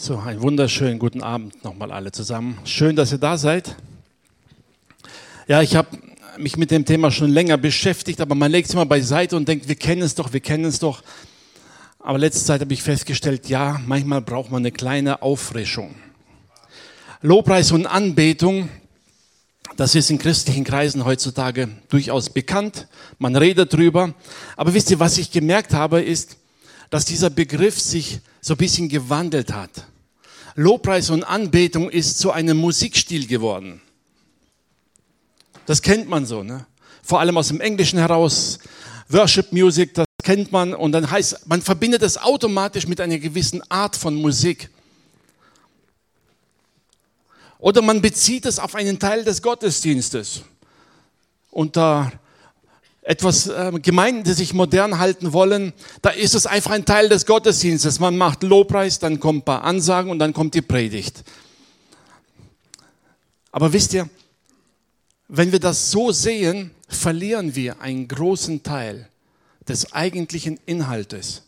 [0.00, 2.56] So, einen wunderschönen guten Abend nochmal alle zusammen.
[2.62, 3.74] Schön, dass ihr da seid.
[5.48, 5.88] Ja, ich habe
[6.38, 9.66] mich mit dem Thema schon länger beschäftigt, aber man legt es immer beiseite und denkt,
[9.66, 11.02] wir kennen es doch, wir kennen es doch.
[11.98, 15.96] Aber letzte Zeit habe ich festgestellt, ja, manchmal braucht man eine kleine Auffrischung.
[17.20, 18.68] Lobpreis und Anbetung,
[19.76, 22.86] das ist in christlichen Kreisen heutzutage durchaus bekannt.
[23.18, 24.14] Man redet drüber.
[24.56, 26.36] Aber wisst ihr, was ich gemerkt habe, ist,
[26.90, 29.86] dass dieser Begriff sich so ein bisschen gewandelt hat.
[30.54, 33.80] Lobpreis und Anbetung ist zu einem Musikstil geworden.
[35.66, 36.66] Das kennt man so, ne?
[37.02, 38.58] Vor allem aus dem Englischen heraus.
[39.08, 43.62] Worship Music, das kennt man und dann heißt, man verbindet es automatisch mit einer gewissen
[43.70, 44.68] Art von Musik.
[47.58, 50.42] Oder man bezieht es auf einen Teil des Gottesdienstes.
[51.72, 52.12] Da
[53.08, 55.72] etwas äh, Gemeinden, die sich modern halten wollen,
[56.02, 58.00] da ist es einfach ein Teil des Gottesdienstes.
[58.00, 61.24] Man macht Lobpreis, dann kommt ein paar Ansagen und dann kommt die Predigt.
[63.50, 64.10] Aber wisst ihr,
[65.26, 69.08] wenn wir das so sehen, verlieren wir einen großen Teil
[69.66, 71.44] des eigentlichen Inhaltes,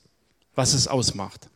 [0.55, 1.50] was es ausmacht.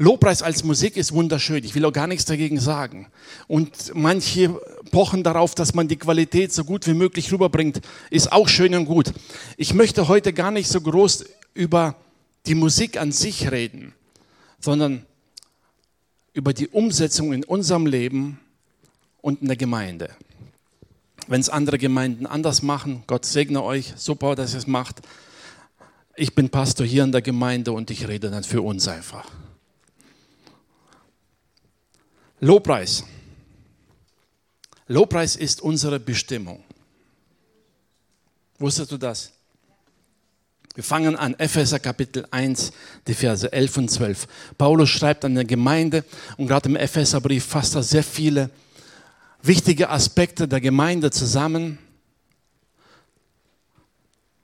[0.00, 1.62] Lobpreis als Musik ist wunderschön.
[1.62, 3.08] Ich will auch gar nichts dagegen sagen.
[3.48, 4.48] Und manche
[4.90, 7.82] pochen darauf, dass man die Qualität so gut wie möglich rüberbringt.
[8.08, 9.12] Ist auch schön und gut.
[9.58, 11.96] Ich möchte heute gar nicht so groß über
[12.46, 13.92] die Musik an sich reden,
[14.58, 15.04] sondern
[16.32, 18.40] über die Umsetzung in unserem Leben
[19.20, 20.08] und in der Gemeinde.
[21.26, 25.02] Wenn es andere Gemeinden anders machen, Gott segne euch, super, dass ihr es macht.
[26.16, 29.30] Ich bin Pastor hier in der Gemeinde und ich rede dann für uns einfach.
[32.40, 33.04] Lobpreis.
[34.86, 36.64] Lobpreis ist unsere Bestimmung.
[38.58, 39.32] Wusstest du das?
[40.74, 42.72] Wir fangen an, Epheser Kapitel 1,
[43.06, 44.26] die Verse 11 und 12.
[44.56, 46.04] Paulus schreibt an der Gemeinde
[46.38, 48.50] und gerade im Epheserbrief fasst er sehr viele
[49.42, 51.78] wichtige Aspekte der Gemeinde zusammen.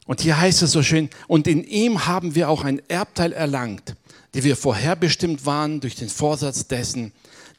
[0.04, 3.96] Und hier heißt es so schön, und in ihm haben wir auch ein Erbteil erlangt,
[4.34, 7.12] die wir vorherbestimmt waren durch den Vorsatz dessen,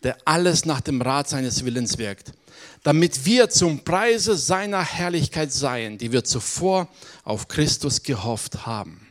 [0.07, 2.31] der alles nach dem Rat seines Willens wirkt,
[2.81, 6.87] damit wir zum Preise seiner Herrlichkeit seien, die wir zuvor
[7.25, 9.05] auf Christus gehofft haben.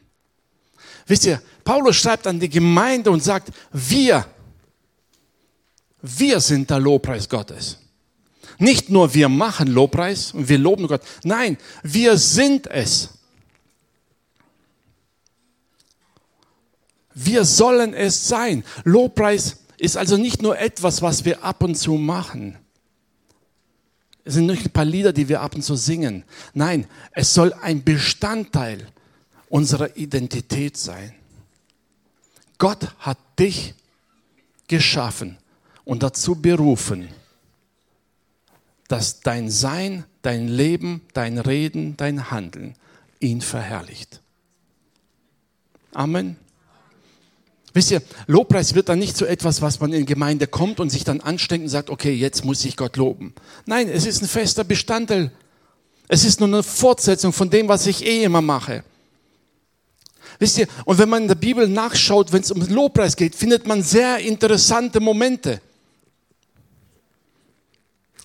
[1.06, 4.26] Wisst ihr, Paulus schreibt an die Gemeinde und sagt, wir,
[6.00, 7.76] wir sind der Lobpreis Gottes.
[8.58, 13.10] Nicht nur wir machen Lobpreis und wir loben Gott, nein, wir sind es.
[17.12, 18.64] Wir sollen es sein.
[18.84, 22.56] Lobpreis ist also nicht nur etwas, was wir ab und zu machen.
[24.24, 26.24] Es sind nicht ein paar Lieder, die wir ab und zu singen.
[26.54, 28.88] Nein, es soll ein Bestandteil
[29.48, 31.14] unserer Identität sein.
[32.58, 33.74] Gott hat dich
[34.66, 35.36] geschaffen
[35.84, 37.08] und dazu berufen,
[38.88, 42.74] dass dein Sein, dein Leben, dein Reden, dein Handeln
[43.20, 44.20] ihn verherrlicht.
[45.92, 46.36] Amen.
[47.76, 51.04] Wisst ihr, Lobpreis wird dann nicht so etwas, was man in Gemeinde kommt und sich
[51.04, 53.34] dann anstrengt und sagt, okay, jetzt muss ich Gott loben.
[53.66, 55.30] Nein, es ist ein fester Bestandteil.
[56.08, 58.82] Es ist nur eine Fortsetzung von dem, was ich eh immer mache.
[60.38, 63.66] Wisst ihr, und wenn man in der Bibel nachschaut, wenn es um Lobpreis geht, findet
[63.66, 65.60] man sehr interessante Momente.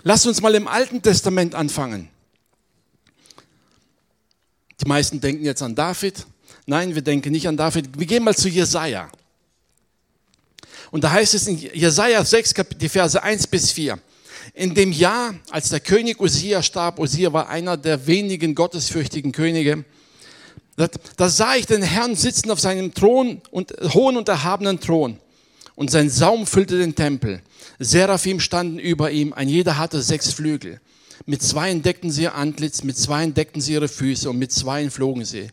[0.03, 2.07] Lasst uns mal im Alten Testament anfangen.
[4.79, 6.25] Die meisten denken jetzt an David.
[6.67, 7.99] Nein, wir denken nicht an David.
[7.99, 9.11] Wir gehen mal zu Jesaja.
[10.91, 13.97] Und da heißt es in Jesaja 6, die Verse 1 bis 4.
[14.53, 19.85] In dem Jahr, als der König Usia starb, Usia war einer der wenigen gottesfürchtigen Könige,
[20.75, 25.17] da sah ich den Herrn sitzen auf seinem Thron und hohen und erhabenen Thron.
[25.75, 27.41] Und sein Saum füllte den Tempel.
[27.79, 30.79] Seraphim standen über ihm, ein jeder hatte sechs Flügel.
[31.25, 34.91] Mit zweien deckten sie ihr Antlitz, mit zweien deckten sie ihre Füße und mit zweien
[34.91, 35.47] flogen sie.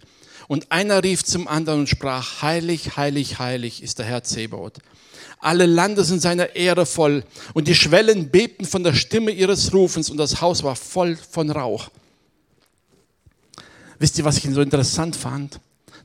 [0.46, 4.78] Und einer rief zum anderen und sprach, heilig, heilig, heilig ist der Herr Zebaoth.
[5.40, 7.24] Alle Lande sind seiner Ehre voll.
[7.54, 11.50] Und die Schwellen bebten von der Stimme ihres Rufens und das Haus war voll von
[11.50, 11.90] Rauch.
[13.98, 15.60] Wisst ihr, was ich so interessant fand?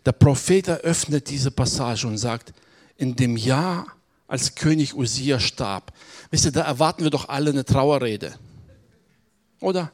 [0.06, 2.53] Der Prophet eröffnet diese Passage und sagt,
[2.97, 3.88] in dem Jahr,
[4.27, 5.94] als König Usia starb,
[6.31, 8.33] wisst ihr, da erwarten wir doch alle eine Trauerrede.
[9.59, 9.91] Oder?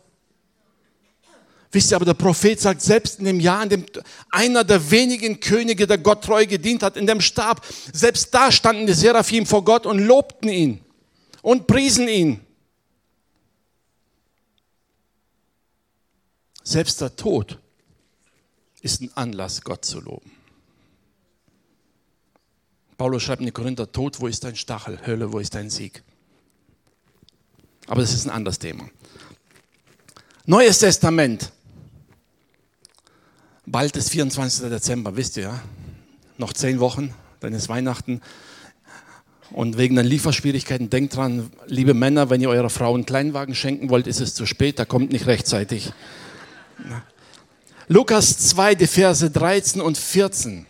[1.72, 3.86] Wisst ihr, aber der Prophet sagt, selbst in dem Jahr, in dem
[4.32, 7.64] einer der wenigen Könige, der Gott treu gedient hat, in dem Stab,
[7.94, 10.82] selbst da standen die Seraphim vor Gott und lobten ihn
[11.44, 12.40] und priesen ihn.
[16.64, 17.60] Selbst der Tod
[18.82, 20.32] ist ein Anlass, Gott zu loben.
[22.98, 25.00] Paulus schreibt in die Korinther, Tod, wo ist dein Stachel?
[25.06, 26.04] Hölle, wo ist dein Sieg?
[27.88, 28.90] Aber das ist ein anderes Thema.
[30.46, 31.52] Neues Testament.
[33.72, 34.68] Bald ist 24.
[34.68, 35.60] Dezember, wisst ihr ja.
[36.40, 38.20] Noch zehn Wochen, dann ist Weihnachten.
[39.52, 43.92] Und wegen den Lieferschwierigkeiten, denkt dran, liebe Männer, wenn ihr eurer Frau einen Kleinwagen schenken
[43.92, 45.94] wollt, ist es zu spät, da kommt nicht rechtzeitig.
[47.88, 50.66] Lukas 2, die Verse 13 und 14.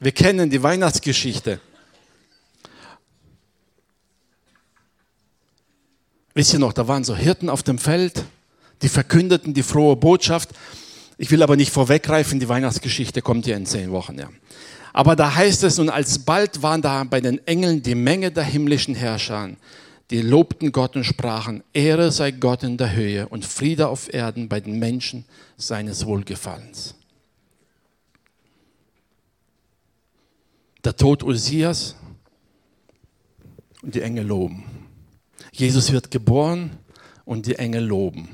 [0.00, 1.60] Wir kennen die Weihnachtsgeschichte.
[6.34, 8.24] Wisst ihr noch, da waren so Hirten auf dem Feld,
[8.82, 10.50] die verkündeten die frohe Botschaft.
[11.20, 14.18] Ich will aber nicht vorweggreifen, die Weihnachtsgeschichte kommt ja in zehn Wochen.
[14.18, 14.30] Ja.
[14.94, 18.94] Aber da heißt es, und alsbald waren da bei den Engeln die Menge der himmlischen
[18.94, 19.50] Herrscher,
[20.08, 24.48] die lobten Gott und sprachen, Ehre sei Gott in der Höhe und Friede auf Erden
[24.48, 25.26] bei den Menschen
[25.58, 26.94] seines Wohlgefallens.
[30.82, 31.96] Der Tod Usias
[33.82, 34.64] und die Engel loben.
[35.52, 36.78] Jesus wird geboren
[37.26, 38.30] und die Engel loben.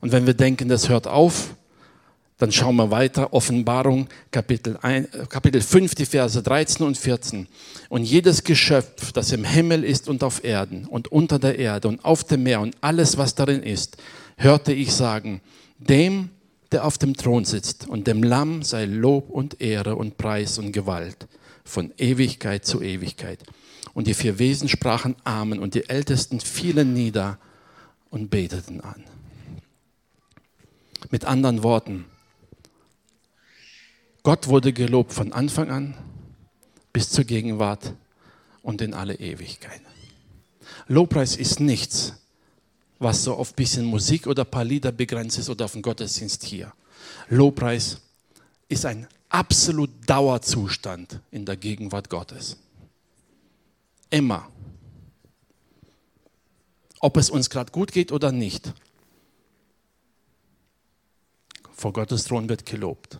[0.00, 1.56] Und wenn wir denken, das hört auf,
[2.42, 7.46] dann schauen wir weiter, Offenbarung, Kapitel, 1, Kapitel 5, die Verse 13 und 14.
[7.88, 12.04] Und jedes Geschöpf, das im Himmel ist und auf Erden und unter der Erde und
[12.04, 13.96] auf dem Meer und alles, was darin ist,
[14.34, 15.40] hörte ich sagen,
[15.78, 16.30] dem,
[16.72, 20.72] der auf dem Thron sitzt und dem Lamm sei Lob und Ehre und Preis und
[20.72, 21.28] Gewalt
[21.62, 23.38] von Ewigkeit zu Ewigkeit.
[23.94, 27.38] Und die vier Wesen sprachen Amen und die Ältesten fielen nieder
[28.10, 29.04] und beteten an.
[31.10, 32.06] Mit anderen Worten,
[34.22, 35.94] Gott wurde gelobt von Anfang an
[36.92, 37.94] bis zur Gegenwart
[38.62, 39.80] und in alle Ewigkeit.
[40.86, 42.14] Lobpreis ist nichts,
[42.98, 45.82] was so auf ein bisschen Musik oder ein paar Lieder begrenzt ist oder auf den
[45.82, 46.72] Gottesdienst hier.
[47.28, 48.00] Lobpreis
[48.68, 52.58] ist ein absolut Dauerzustand in der Gegenwart Gottes.
[54.10, 54.48] Immer.
[57.00, 58.72] Ob es uns gerade gut geht oder nicht.
[61.72, 63.18] Vor Gottes Thron wird gelobt.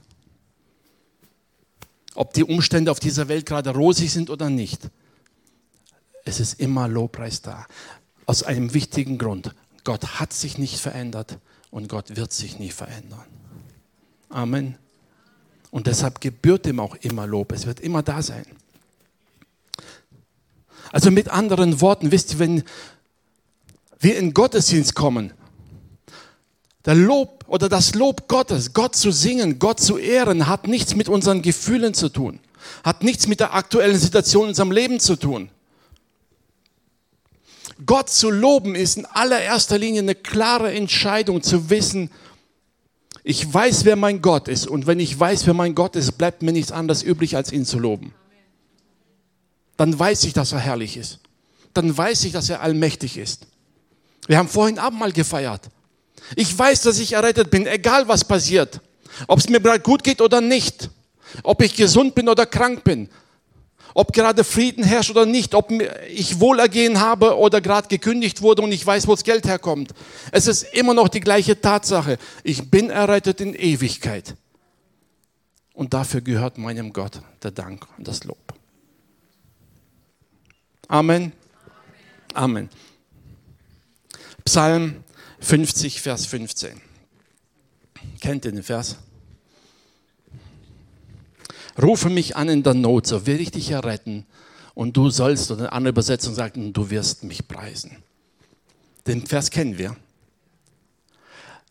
[2.15, 4.89] Ob die Umstände auf dieser Welt gerade rosig sind oder nicht.
[6.25, 7.67] Es ist immer Lobpreis da.
[8.27, 9.55] Aus einem wichtigen Grund.
[9.85, 11.39] Gott hat sich nicht verändert
[11.71, 13.25] und Gott wird sich nie verändern.
[14.29, 14.77] Amen.
[15.71, 17.53] Und deshalb gebührt ihm auch immer Lob.
[17.53, 18.47] Es wird immer da sein.
[20.93, 22.63] Also mit anderen Worten, wisst ihr, wenn
[23.99, 25.33] wir in Gottesdienst kommen,
[26.85, 31.09] der Lob oder das Lob Gottes, Gott zu singen, Gott zu ehren, hat nichts mit
[31.09, 32.41] unseren Gefühlen zu tun,
[32.83, 35.51] hat nichts mit der aktuellen Situation in unserem Leben zu tun.
[37.85, 42.11] Gott zu loben ist in allererster Linie eine klare Entscheidung zu wissen,
[43.25, 46.43] ich weiß, wer mein Gott ist und wenn ich weiß, wer mein Gott ist, bleibt
[46.43, 48.13] mir nichts anderes übrig, als ihn zu loben.
[49.77, 51.21] Dann weiß ich, dass er herrlich ist.
[51.73, 53.47] Dann weiß ich, dass er allmächtig ist.
[54.27, 55.71] Wir haben vorhin Abendmahl gefeiert.
[56.37, 58.81] Ich weiß, dass ich errettet bin, egal was passiert.
[59.27, 60.91] Ob es mir gerade gut geht oder nicht.
[61.43, 63.09] Ob ich gesund bin oder krank bin.
[63.95, 65.55] Ob gerade Frieden herrscht oder nicht.
[65.55, 65.71] Ob
[66.09, 69.93] ich Wohlergehen habe oder gerade gekündigt wurde und ich weiß, wo das Geld herkommt.
[70.31, 72.19] Es ist immer noch die gleiche Tatsache.
[72.43, 74.35] Ich bin errettet in Ewigkeit.
[75.75, 78.55] Und dafür gehört meinem Gott der Dank und das Lob.
[80.89, 81.33] Amen.
[82.35, 82.69] Amen.
[84.45, 85.02] Psalm
[85.43, 86.81] 50, Vers 15.
[88.21, 88.97] Kennt ihr den Vers?
[91.81, 94.25] Rufe mich an in der Not, so will ich dich erretten.
[94.75, 98.03] Und du sollst, oder eine andere Übersetzung sagt, du wirst mich preisen.
[99.07, 99.97] Den Vers kennen wir.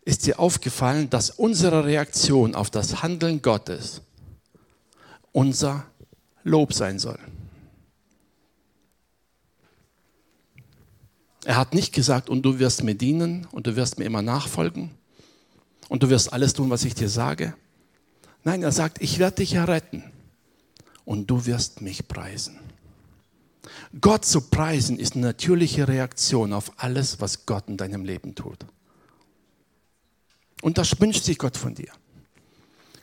[0.04, 4.02] Ist dir aufgefallen, dass unsere Reaktion auf das Handeln Gottes
[5.32, 5.86] unser
[6.44, 7.20] Lob sein soll?
[11.46, 14.92] Er hat nicht gesagt, und du wirst mir dienen und du wirst mir immer nachfolgen
[15.90, 17.56] und du wirst alles tun, was ich dir sage.
[18.44, 20.04] Nein, er sagt, ich werde dich erretten
[21.06, 22.60] und du wirst mich preisen.
[24.00, 28.60] Gott zu preisen ist eine natürliche Reaktion auf alles, was Gott in deinem Leben tut.
[30.62, 31.92] Und das wünscht sich Gott von dir.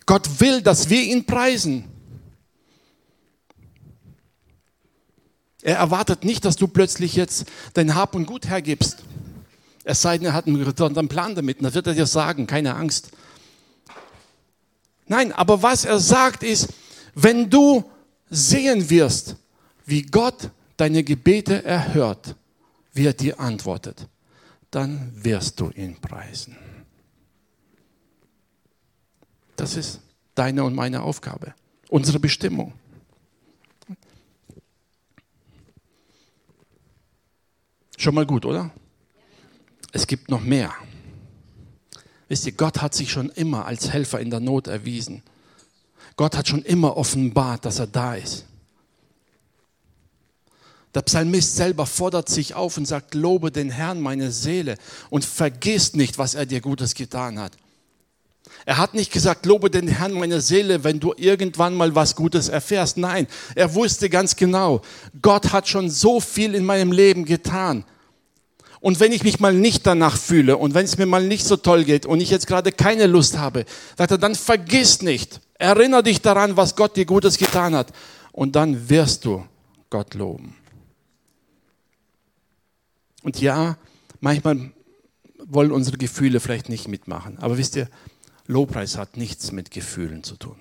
[0.07, 1.85] Gott will, dass wir ihn preisen.
[5.63, 8.99] Er erwartet nicht, dass du plötzlich jetzt dein Hab und Gut hergibst.
[9.85, 11.63] Es sei denn, er hat einen Plan damit.
[11.65, 13.11] Das wird er dir sagen, keine Angst.
[15.07, 16.69] Nein, aber was er sagt ist,
[17.15, 17.85] wenn du
[18.31, 19.37] sehen wirst,
[19.87, 22.37] wie Gott deine Gebete erhört,
[22.93, 24.07] wie er dir antwortet,
[24.71, 26.57] dann wirst du ihn preisen.
[29.57, 30.01] Das ist
[30.35, 31.55] deine und meine Aufgabe,
[31.89, 32.75] unsere Bestimmung.
[37.99, 38.71] Schon mal gut, oder?
[39.93, 40.73] Es gibt noch mehr.
[42.29, 45.23] Wisst ihr, Gott hat sich schon immer als Helfer in der Not erwiesen.
[46.17, 48.45] Gott hat schon immer offenbart, dass er da ist.
[50.95, 54.79] Der Psalmist selber fordert sich auf und sagt, lobe den Herrn meine Seele
[55.11, 57.53] und vergiss nicht, was er dir Gutes getan hat.
[58.69, 62.51] Er hat nicht gesagt, lobe den Herrn meine Seele, wenn du irgendwann mal was Gutes
[62.51, 62.99] erfährst.
[62.99, 64.83] Nein, er wusste ganz genau,
[65.23, 67.87] Gott hat schon so viel in meinem Leben getan.
[68.81, 71.57] Und wenn ich mich mal nicht danach fühle und wenn es mir mal nicht so
[71.57, 73.65] toll geht und ich jetzt gerade keine Lust habe,
[73.97, 75.41] sagt er, dann vergiss nicht.
[75.55, 77.95] Erinnere dich daran, was Gott dir Gutes getan hat.
[78.33, 79.47] Und dann wirst du
[79.89, 80.55] Gott loben.
[83.23, 83.79] Und ja,
[84.21, 84.73] manchmal
[85.39, 87.39] wollen unsere Gefühle vielleicht nicht mitmachen.
[87.39, 87.89] Aber wisst ihr,
[88.49, 90.57] Lobpreis hat nichts mit Gefühlen zu tun.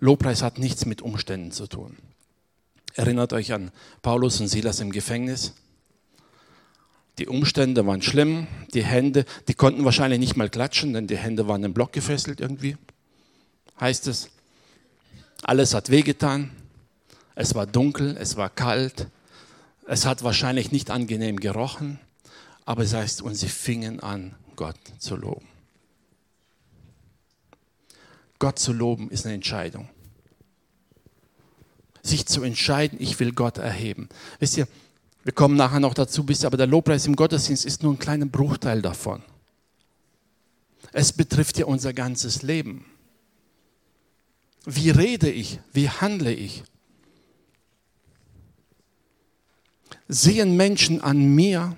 [0.00, 1.96] Lobpreis hat nichts mit Umständen zu tun.
[2.94, 3.70] Erinnert euch an
[4.02, 5.54] Paulus und Silas im Gefängnis.
[7.18, 11.46] Die Umstände waren schlimm, die Hände, die konnten wahrscheinlich nicht mal klatschen, denn die Hände
[11.46, 12.76] waren im Block gefesselt irgendwie,
[13.78, 14.28] heißt es.
[15.42, 16.50] Alles hat wehgetan,
[17.36, 19.06] es war dunkel, es war kalt,
[19.86, 22.00] es hat wahrscheinlich nicht angenehm gerochen,
[22.64, 25.46] aber es heißt, und sie fingen an, Gott zu loben.
[28.38, 29.88] Gott zu loben ist eine Entscheidung.
[32.02, 34.08] Sich zu entscheiden, ich will Gott erheben.
[34.40, 34.66] Wisst ihr,
[35.22, 38.82] wir kommen nachher noch dazu, aber der Lobpreis im Gottesdienst ist nur ein kleiner Bruchteil
[38.82, 39.22] davon.
[40.92, 42.84] Es betrifft ja unser ganzes Leben.
[44.64, 45.60] Wie rede ich?
[45.72, 46.64] Wie handle ich?
[50.08, 51.76] Sehen Menschen an mir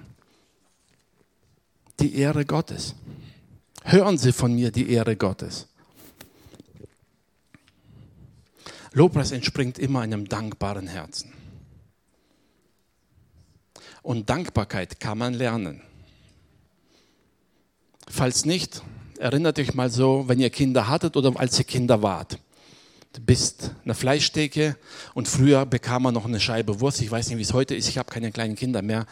[2.00, 2.94] die Ehre Gottes?
[3.82, 5.68] Hören sie von mir die Ehre Gottes?
[8.92, 11.32] Lobpreis entspringt immer einem dankbaren Herzen.
[14.02, 15.82] Und Dankbarkeit kann man lernen.
[18.06, 18.82] Falls nicht,
[19.18, 22.38] erinnert euch mal so, wenn ihr Kinder hattet oder als ihr Kinder wart.
[23.14, 24.76] Du bist eine Fleischtheke
[25.14, 27.00] und früher bekam man noch eine Scheibe Wurst.
[27.00, 27.88] Ich weiß nicht, wie es heute ist.
[27.88, 29.06] Ich habe keine kleinen Kinder mehr.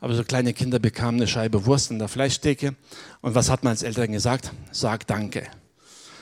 [0.00, 2.74] Aber so kleine Kinder bekamen eine Scheibe Wurst in der Fleischtheke.
[3.20, 4.50] Und was hat man als Eltern gesagt?
[4.72, 5.46] Sag Danke.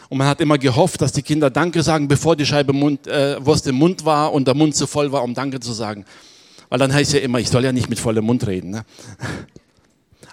[0.09, 3.45] Und man hat immer gehofft, dass die Kinder Danke sagen, bevor die Scheibe Mund, äh,
[3.45, 6.05] Wurst im Mund war und der Mund zu voll war, um Danke zu sagen.
[6.69, 8.71] Weil dann heißt ja immer, ich soll ja nicht mit vollem Mund reden.
[8.71, 8.85] Ne?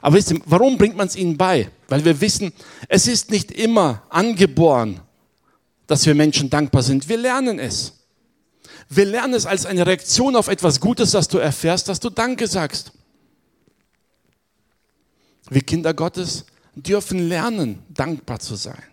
[0.02, 1.70] Aber wisst ihr, warum bringt man es ihnen bei?
[1.88, 2.52] Weil wir wissen,
[2.88, 5.02] es ist nicht immer angeboren,
[5.88, 7.08] dass wir Menschen dankbar sind.
[7.10, 7.94] Wir lernen es.
[8.90, 12.48] Wir lernen es als eine Reaktion auf etwas Gutes, das du erfährst, dass du Danke
[12.48, 12.92] sagst.
[15.50, 18.84] Wir Kinder Gottes dürfen lernen, dankbar zu sein.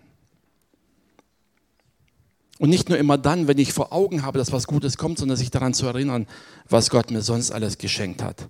[2.59, 5.37] Und nicht nur immer dann, wenn ich vor Augen habe, dass was Gutes kommt, sondern
[5.37, 6.29] sich daran zu erinnern,
[6.69, 8.47] was Gott mir sonst alles geschenkt hat.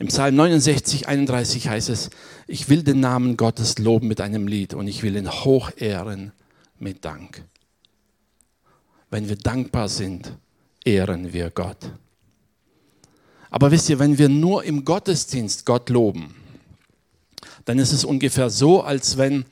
[0.00, 2.10] Im Psalm 69, 31 heißt es,
[2.46, 6.32] ich will den Namen Gottes loben mit einem Lied und ich will ihn hoch ehren
[6.78, 7.44] mit Dank.
[9.10, 10.36] Wenn wir dankbar sind,
[10.84, 11.92] ehren wir Gott.
[13.50, 16.34] Aber wisst ihr, wenn wir nur im Gottesdienst Gott loben,
[17.68, 19.44] dann ist es ungefähr so, als wenn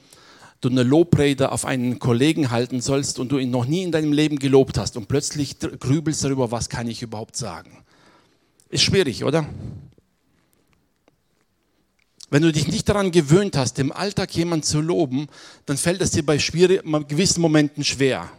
[0.62, 4.14] du eine Lobrede auf einen Kollegen halten sollst und du ihn noch nie in deinem
[4.14, 7.84] Leben gelobt hast und plötzlich grübelst darüber, was kann ich überhaupt sagen.
[8.70, 9.46] Ist schwierig, oder?
[12.30, 15.28] Wenn du dich nicht daran gewöhnt hast, im Alltag jemanden zu loben,
[15.66, 18.30] dann fällt es dir bei gewissen Momenten schwer.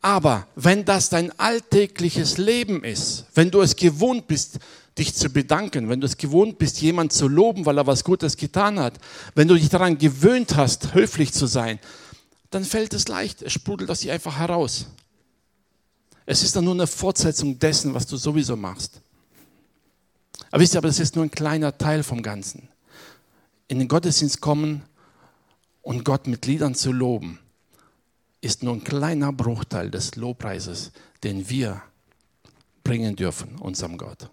[0.00, 4.60] Aber wenn das dein alltägliches Leben ist, wenn du es gewohnt bist,
[4.98, 8.36] dich zu bedanken, wenn du es gewohnt bist, jemanden zu loben, weil er was Gutes
[8.36, 8.98] getan hat,
[9.34, 11.78] wenn du dich daran gewöhnt hast, höflich zu sein,
[12.50, 14.86] dann fällt es leicht, es sprudelt aus dir einfach heraus.
[16.26, 19.00] Es ist dann nur eine Fortsetzung dessen, was du sowieso machst.
[20.50, 22.68] Aber wisst ihr, aber das ist nur ein kleiner Teil vom Ganzen.
[23.68, 24.82] In den Gottesdienst kommen
[25.80, 27.38] und Gott mit Liedern zu loben,
[28.42, 30.92] ist nur ein kleiner Bruchteil des Lobpreises,
[31.24, 31.82] den wir
[32.84, 34.28] bringen dürfen unserem Gott.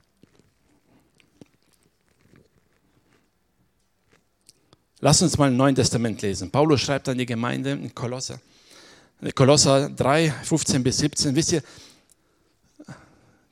[5.01, 6.51] Lass uns mal im Neuen Testament lesen.
[6.51, 8.39] Paulus schreibt an die Gemeinde in Kolosser.
[9.33, 11.35] Kolosser 3, 15 bis 17.
[11.35, 11.63] Wisst ihr,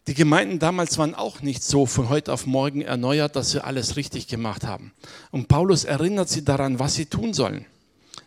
[0.07, 3.95] die Gemeinden damals waren auch nicht so von heute auf morgen erneuert, dass sie alles
[3.95, 4.93] richtig gemacht haben.
[5.31, 7.65] Und Paulus erinnert sie daran, was sie tun sollen.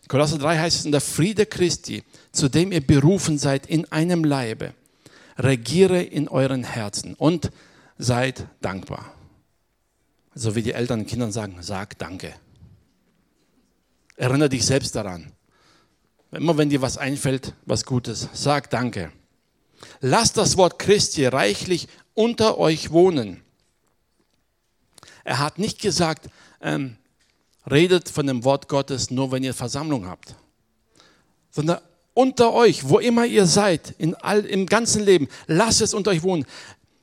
[0.09, 4.25] Kolosser 3 heißt es in der Friede Christi, zu dem ihr berufen seid in einem
[4.25, 4.75] Leibe,
[5.39, 7.51] regiere in euren Herzen und
[7.97, 9.13] seid dankbar.
[10.35, 12.35] So wie die Eltern den Kindern sagen, sag Danke.
[14.21, 15.33] Erinnere dich selbst daran.
[16.31, 19.13] Immer wenn dir was einfällt, was Gutes, sag Danke.
[20.03, 23.43] Lass das Wort Christi reichlich unter euch wohnen.
[25.25, 26.29] Er hat nicht gesagt,
[26.61, 26.99] ähm,
[27.71, 30.35] redet von dem Wort Gottes nur, wenn ihr Versammlung habt,
[31.51, 31.79] sondern
[32.13, 36.23] unter euch, wo immer ihr seid, in all, im ganzen Leben, lasst es unter euch
[36.23, 36.45] wohnen.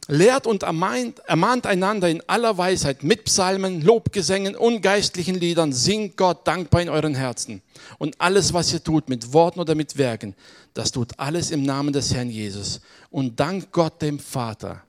[0.08, 5.74] Lehrt und ermahnt, ermahnt einander in aller Weisheit mit Psalmen, Lobgesängen und geistlichen Liedern.
[5.74, 7.62] Singt Gott dankbar in euren Herzen.
[7.98, 10.34] Und alles, was ihr tut, mit Worten oder mit Werken,
[10.74, 12.80] das tut alles im Namen des Herrn Jesus.
[13.10, 14.84] Und dankt Gott dem Vater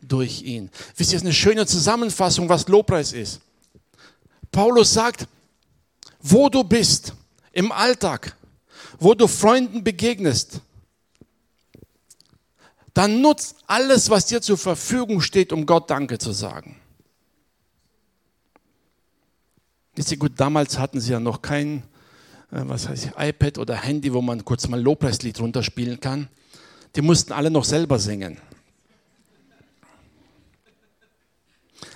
[0.00, 0.70] durch ihn.
[0.96, 3.40] Wisst ihr, das ist eine schöne Zusammenfassung, was Lobpreis ist.
[4.52, 5.26] Paulus sagt,
[6.20, 7.14] wo du bist,
[7.52, 8.36] im Alltag,
[8.98, 10.60] wo du Freunden begegnest,
[12.94, 16.76] dann nutzt alles, was dir zur Verfügung steht, um Gott Danke zu sagen.
[19.94, 21.82] Wisst ihr, gut, damals hatten sie ja noch kein,
[22.50, 26.28] äh, was heißt iPad oder Handy, wo man kurz mal Lobpreislied runterspielen kann.
[26.96, 28.38] Die mussten alle noch selber singen.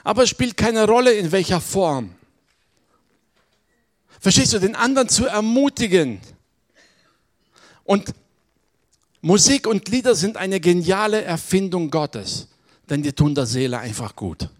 [0.02, 2.14] Aber es spielt keine Rolle, in welcher Form.
[4.20, 6.20] Verstehst du, den anderen zu ermutigen.
[7.84, 8.14] Und
[9.24, 12.46] Musik und Lieder sind eine geniale Erfindung Gottes,
[12.90, 14.50] denn die tun der Seele einfach gut.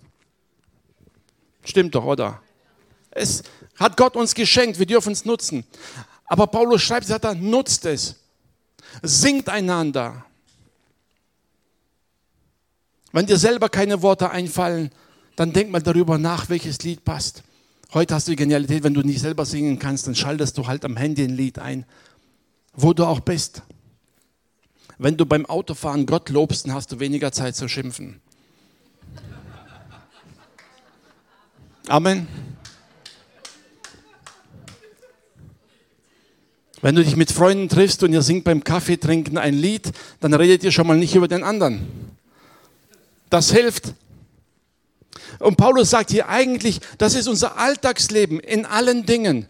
[1.63, 2.41] Stimmt doch, oder?
[3.11, 3.43] Es
[3.79, 5.67] hat Gott uns geschenkt, wir dürfen es nutzen.
[6.25, 8.17] Aber Paulus schreibt, sagt er, nutzt es.
[9.03, 10.25] Singt einander.
[13.13, 14.91] Wenn dir selber keine Worte einfallen,
[15.37, 17.43] dann denk mal darüber nach, welches Lied passt.
[17.93, 20.87] Heute hast du die Genialität, wenn du nicht selber singen kannst, dann schaltest du halt
[20.87, 21.85] am Handy ein Lied ein,
[22.73, 23.63] wo du auch bist.
[24.99, 28.21] Wenn du beim Autofahren Gott lobst, dann hast du weniger Zeit zu schimpfen.
[31.89, 32.29] Amen.
[36.81, 40.35] Wenn du dich mit Freunden triffst und ihr singt beim Kaffee trinken ein Lied, dann
[40.35, 41.87] redet ihr schon mal nicht über den anderen.
[43.31, 43.95] Das hilft.
[45.39, 49.47] Und Paulus sagt hier eigentlich, das ist unser Alltagsleben in allen Dingen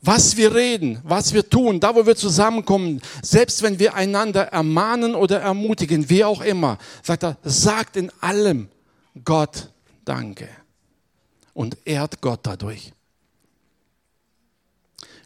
[0.00, 5.14] was wir reden, was wir tun, da wo wir zusammenkommen, selbst wenn wir einander ermahnen
[5.14, 8.68] oder ermutigen, wie auch immer, sagt er, sagt in allem
[9.24, 9.70] Gott
[10.04, 10.48] Danke
[11.52, 12.92] und ehrt Gott dadurch.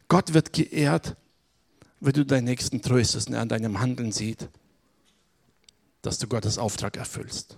[0.09, 1.17] Gott wird geehrt,
[2.01, 4.49] wenn du deinen Nächsten tröstest und er an deinem Handeln sieht,
[6.03, 7.57] dass du Gottes Auftrag erfüllst.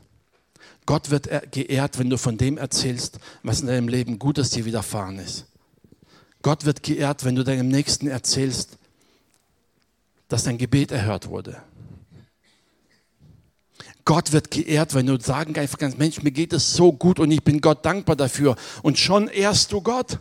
[0.87, 5.19] Gott wird geehrt, wenn du von dem erzählst, was in deinem Leben Gutes dir widerfahren
[5.19, 5.47] ist.
[6.45, 8.77] Gott wird geehrt, wenn du deinem Nächsten erzählst,
[10.29, 11.63] dass dein Gebet erhört wurde.
[14.05, 17.31] Gott wird geehrt, wenn du sagen einfach ganz, Mensch, mir geht es so gut und
[17.31, 18.57] ich bin Gott dankbar dafür.
[18.83, 20.19] Und schon ehrst du Gott.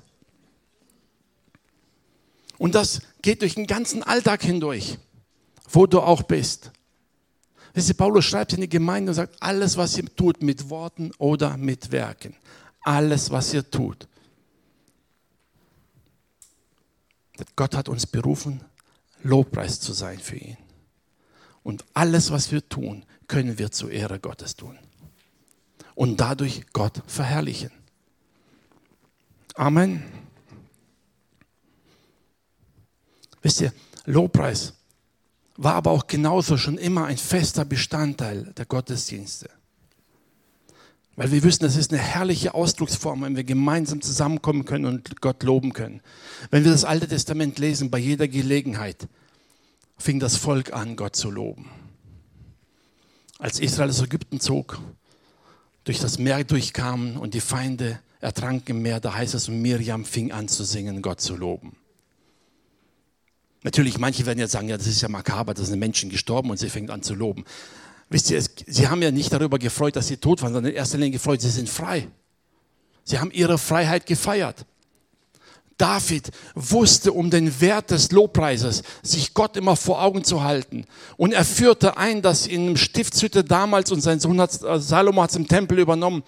[2.58, 4.98] Und das geht durch den ganzen Alltag hindurch,
[5.70, 6.72] wo du auch bist.
[7.74, 11.12] Wisst ihr, Paulus schreibt in die Gemeinde und sagt, alles, was ihr tut, mit Worten
[11.18, 12.34] oder mit Werken,
[12.82, 14.08] alles, was ihr tut,
[17.56, 18.62] Gott hat uns berufen,
[19.24, 20.58] Lobpreis zu sein für ihn.
[21.64, 24.78] Und alles, was wir tun, können wir zur Ehre Gottes tun.
[25.96, 27.72] Und dadurch Gott verherrlichen.
[29.56, 30.04] Amen.
[33.42, 33.74] Wisst ihr,
[34.06, 34.74] Lobpreis
[35.56, 39.50] war aber auch genauso schon immer ein fester Bestandteil der Gottesdienste.
[41.16, 45.44] Weil wir wissen, das ist eine herrliche Ausdrucksform, wenn wir gemeinsam zusammenkommen können und Gott
[45.44, 46.02] loben können.
[46.50, 49.08] Wenn wir das Alte Testament lesen, bei jeder Gelegenheit
[49.98, 51.70] fing das Volk an, Gott zu loben.
[53.38, 54.80] Als Israel aus Ägypten zog,
[55.84, 60.06] durch das Meer durchkamen und die Feinde ertranken im Meer, da heißt es, und Miriam
[60.06, 61.76] fing an zu singen, Gott zu loben.
[63.64, 66.58] Natürlich, manche werden jetzt sagen, ja, das ist ja makaber, da sind Menschen gestorben und
[66.58, 67.46] sie fängt an zu loben.
[68.14, 71.00] Wisst ihr, sie haben ja nicht darüber gefreut, dass sie tot waren, sondern in erster
[71.00, 72.08] Linie gefreut, sie sind frei.
[73.04, 74.68] Sie haben ihre Freiheit gefeiert.
[75.80, 80.86] David wusste um den Wert des Lobpreises, sich Gott immer vor Augen zu halten.
[81.18, 85.32] Und er führte ein, dass in Stiftshütte damals, und sein Sohn hat, äh, Salomo hat
[85.32, 86.22] es im Tempel übernommen,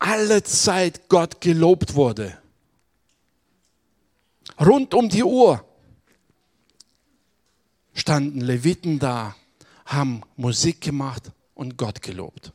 [0.00, 2.36] alle Zeit Gott gelobt wurde.
[4.60, 5.64] Rund um die Uhr
[7.94, 9.34] standen Leviten da
[9.92, 12.52] haben Musik gemacht und Gott gelobt.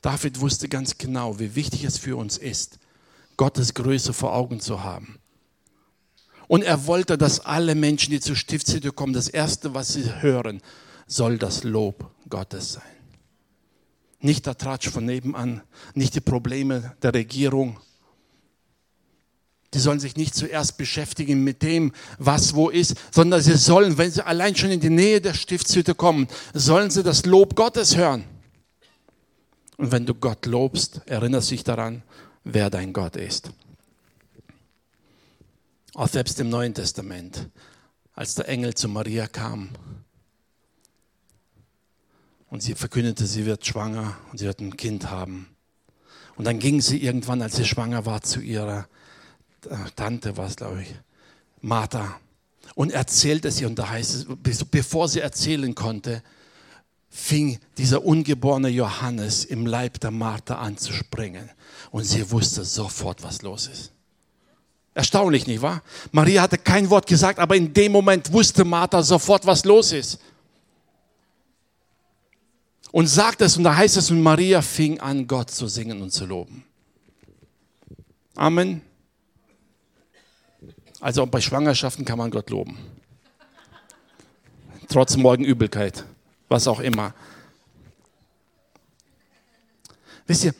[0.00, 2.78] David wusste ganz genau, wie wichtig es für uns ist,
[3.36, 5.18] Gottes Größe vor Augen zu haben.
[6.46, 10.62] Und er wollte, dass alle Menschen, die zur Stiftshütte kommen, das Erste, was sie hören,
[11.06, 12.82] soll das Lob Gottes sein.
[14.20, 15.62] Nicht der Tratsch von nebenan,
[15.94, 17.78] nicht die Probleme der Regierung,
[19.74, 24.10] Die sollen sich nicht zuerst beschäftigen mit dem, was wo ist, sondern sie sollen, wenn
[24.10, 28.24] sie allein schon in die Nähe der Stiftshütte kommen, sollen sie das Lob Gottes hören.
[29.76, 32.02] Und wenn du Gott lobst, erinnerst dich daran,
[32.44, 33.50] wer dein Gott ist.
[35.94, 37.48] Auch selbst im Neuen Testament,
[38.14, 39.70] als der Engel zu Maria kam
[42.50, 45.48] und sie verkündete, sie wird schwanger und sie wird ein Kind haben.
[46.36, 48.88] Und dann ging sie irgendwann, als sie schwanger war, zu ihrer
[49.96, 50.94] Tante, war es glaube ich,
[51.60, 52.20] Martha,
[52.74, 53.64] und erzählte sie.
[53.64, 56.22] Und da heißt es, bevor sie erzählen konnte,
[57.08, 61.50] fing dieser ungeborene Johannes im Leib der Martha an zu springen.
[61.90, 63.92] Und sie wusste sofort, was los ist.
[64.94, 65.82] Erstaunlich, nicht wahr?
[66.12, 70.18] Maria hatte kein Wort gesagt, aber in dem Moment wusste Martha sofort, was los ist.
[72.90, 76.10] Und sagt es, und da heißt es, und Maria fing an, Gott zu singen und
[76.10, 76.64] zu loben.
[78.34, 78.82] Amen.
[81.00, 82.76] Also bei Schwangerschaften kann man Gott loben.
[84.88, 86.04] Trotz Morgenübelkeit,
[86.48, 87.14] was auch immer.
[90.26, 90.54] Wisst ihr,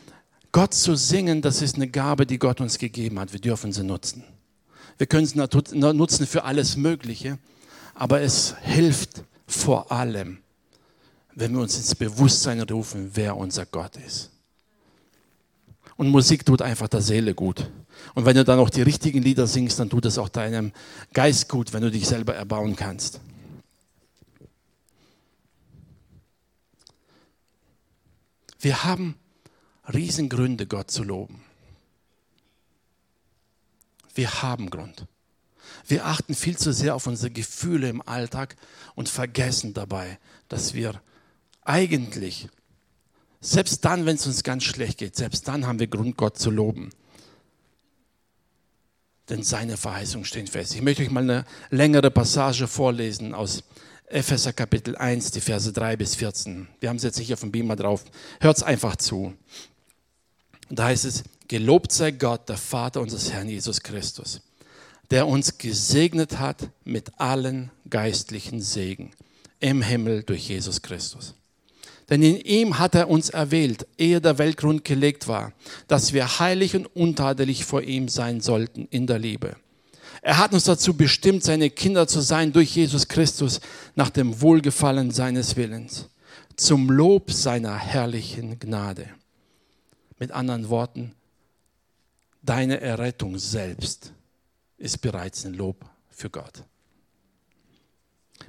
[0.53, 3.33] Gott zu singen, das ist eine Gabe, die Gott uns gegeben hat.
[3.33, 4.24] Wir dürfen sie nutzen.
[4.96, 7.38] Wir können sie nutzen für alles Mögliche,
[7.94, 10.38] aber es hilft vor allem,
[11.35, 14.31] wenn wir uns ins Bewusstsein rufen, wer unser Gott ist.
[15.96, 17.70] Und Musik tut einfach der Seele gut.
[18.14, 20.73] Und wenn du dann auch die richtigen Lieder singst, dann tut es auch deinem
[21.12, 23.21] Geist gut, wenn du dich selber erbauen kannst.
[28.61, 29.14] Wir haben
[29.92, 31.42] Riesengründe, Gott zu loben.
[34.14, 35.07] Wir haben Grund.
[35.87, 38.57] Wir achten viel zu sehr auf unsere Gefühle im Alltag
[38.94, 40.18] und vergessen dabei,
[40.49, 41.01] dass wir
[41.62, 42.49] eigentlich,
[43.40, 46.51] selbst dann, wenn es uns ganz schlecht geht, selbst dann haben wir Grund, Gott zu
[46.51, 46.90] loben.
[49.29, 50.75] Denn seine Verheißungen stehen fest.
[50.75, 53.62] Ich möchte euch mal eine längere Passage vorlesen aus
[54.07, 56.67] Epheser Kapitel 1, die Verse 3 bis 14.
[56.81, 58.05] Wir haben es jetzt nicht auf dem Beamer drauf.
[58.41, 59.35] Hört es einfach zu.
[60.71, 64.41] Da heißt es, gelobt sei Gott, der Vater unseres Herrn Jesus Christus,
[65.11, 69.12] der uns gesegnet hat mit allen geistlichen Segen
[69.61, 71.35] im Himmel durch Jesus Christus.
[72.11, 75.53] Denn in ihm hat er uns erwählt, ehe der Weltgrund gelegt war,
[75.88, 79.57] dass wir heilig und untadelig vor ihm sein sollten in der Liebe.
[80.23, 83.61] Er hat uns dazu bestimmt, seine Kinder zu sein durch Jesus Christus
[83.94, 86.09] nach dem Wohlgefallen seines Willens,
[86.57, 89.09] zum Lob seiner herrlichen Gnade.
[90.18, 91.12] Mit anderen Worten,
[92.42, 94.12] deine Errettung selbst
[94.79, 96.64] ist bereits ein Lob für Gott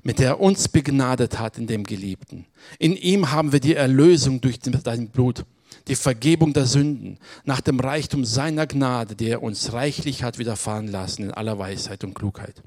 [0.03, 2.45] mit der er uns begnadet hat in dem Geliebten.
[2.77, 5.45] In ihm haben wir die Erlösung durch dein Blut,
[5.87, 10.87] die Vergebung der Sünden, nach dem Reichtum seiner Gnade, die er uns reichlich hat widerfahren
[10.87, 12.61] lassen in aller Weisheit und Klugheit.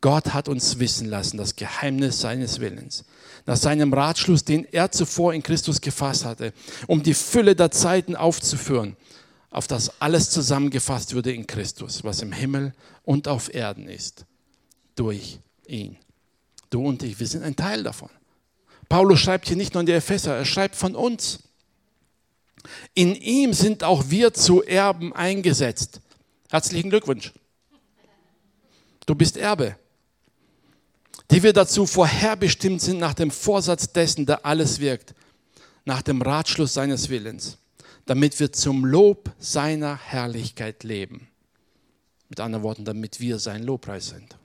[0.00, 3.04] Gott hat uns wissen lassen das Geheimnis seines Willens,
[3.44, 6.54] nach seinem Ratschluss, den er zuvor in Christus gefasst hatte,
[6.86, 8.96] um die Fülle der Zeiten aufzuführen,
[9.50, 12.72] auf das alles zusammengefasst würde in Christus, was im Himmel
[13.04, 14.24] und auf Erden ist,
[14.94, 15.98] durch ihn.
[16.70, 18.08] Du und ich, wir sind ein Teil davon.
[18.88, 21.40] Paulus schreibt hier nicht nur an die Epheser, er schreibt von uns.
[22.94, 26.00] In ihm sind auch wir zu Erben eingesetzt.
[26.48, 27.32] Herzlichen Glückwunsch.
[29.06, 29.76] Du bist Erbe.
[31.30, 35.14] Die wir dazu vorherbestimmt sind nach dem Vorsatz dessen, der alles wirkt,
[35.84, 37.58] nach dem Ratschluss seines Willens,
[38.06, 41.28] damit wir zum Lob seiner Herrlichkeit leben.
[42.28, 44.39] Mit anderen Worten, damit wir sein Lobpreis sind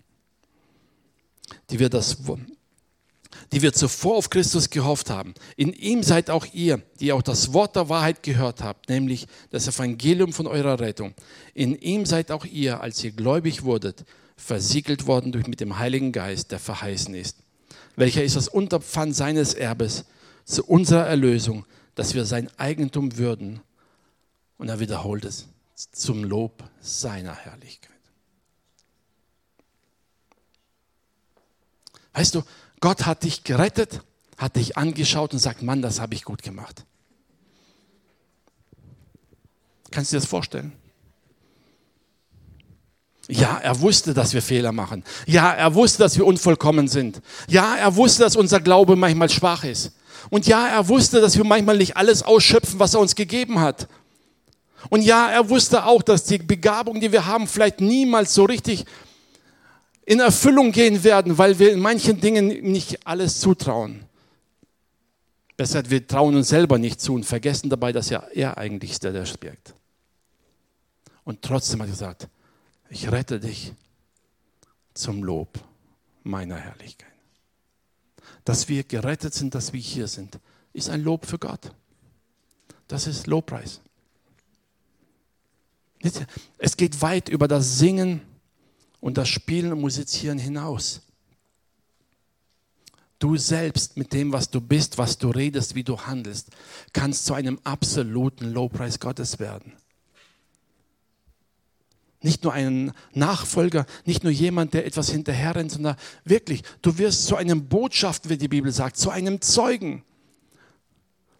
[1.69, 2.17] die wir, das,
[3.51, 5.33] die wir zuvor auf Christus gehofft haben.
[5.55, 9.67] In ihm seid auch ihr, die auch das Wort der Wahrheit gehört habt, nämlich das
[9.67, 11.13] Evangelium von eurer Rettung.
[11.53, 14.05] In ihm seid auch ihr, als ihr gläubig wurdet,
[14.37, 17.37] versiegelt worden durch mit dem Heiligen Geist, der verheißen ist,
[17.95, 20.05] welcher ist das Unterpfand seines Erbes
[20.43, 23.61] zu unserer Erlösung, dass wir sein Eigentum würden.
[24.57, 25.47] Und er wiederholt es
[25.91, 27.94] zum Lob seiner Herrlichkeit.
[32.15, 32.43] Weißt du,
[32.79, 34.01] Gott hat dich gerettet,
[34.37, 36.85] hat dich angeschaut und sagt, Mann, das habe ich gut gemacht.
[39.91, 40.73] Kannst du dir das vorstellen?
[43.27, 45.03] Ja, er wusste, dass wir Fehler machen.
[45.25, 47.21] Ja, er wusste, dass wir unvollkommen sind.
[47.47, 49.93] Ja, er wusste, dass unser Glaube manchmal schwach ist.
[50.29, 53.87] Und ja, er wusste, dass wir manchmal nicht alles ausschöpfen, was er uns gegeben hat.
[54.89, 58.85] Und ja, er wusste auch, dass die Begabung, die wir haben, vielleicht niemals so richtig
[60.05, 64.05] in Erfüllung gehen werden, weil wir in manchen Dingen nicht alles zutrauen.
[65.57, 69.03] Besser, wir trauen uns selber nicht zu und vergessen dabei, dass ja er eigentlich ist,
[69.03, 69.73] der das birgt.
[71.23, 72.27] Und trotzdem hat er gesagt,
[72.89, 73.73] ich rette dich
[74.93, 75.59] zum Lob
[76.23, 77.09] meiner Herrlichkeit.
[78.43, 80.39] Dass wir gerettet sind, dass wir hier sind,
[80.73, 81.71] ist ein Lob für Gott.
[82.87, 83.81] Das ist Lobpreis.
[86.59, 88.21] Es geht weit über das Singen
[88.99, 91.01] und das Spielen und Musizieren hinaus.
[93.19, 96.49] Du selbst mit dem, was du bist, was du redest, wie du handelst,
[96.91, 99.73] kannst zu einem absoluten Lobpreis Gottes werden.
[102.21, 107.35] Nicht nur ein Nachfolger, nicht nur jemand, der etwas hinterherrennt, sondern wirklich, du wirst zu
[107.35, 110.03] einem Botschafter, wie die Bibel sagt, zu einem Zeugen.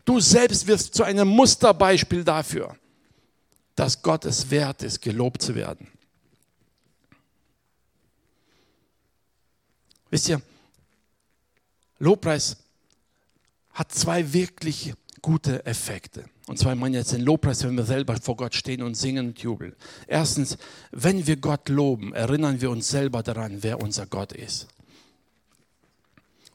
[0.06, 2.78] Du selbst wirst zu einem Musterbeispiel dafür,
[3.76, 5.88] dass Gott es wert ist, gelobt zu werden.
[10.16, 10.42] Wisst ihr,
[12.00, 12.56] Lobpreis
[13.74, 16.24] hat zwei wirklich gute Effekte.
[16.48, 19.40] Und zwar meine jetzt den Lobpreis, wenn wir selber vor Gott stehen und singen und
[19.40, 19.76] jubeln.
[20.08, 20.58] Erstens,
[20.92, 24.68] wenn wir Gott loben, erinnern wir uns selber daran, wer unser Gott ist.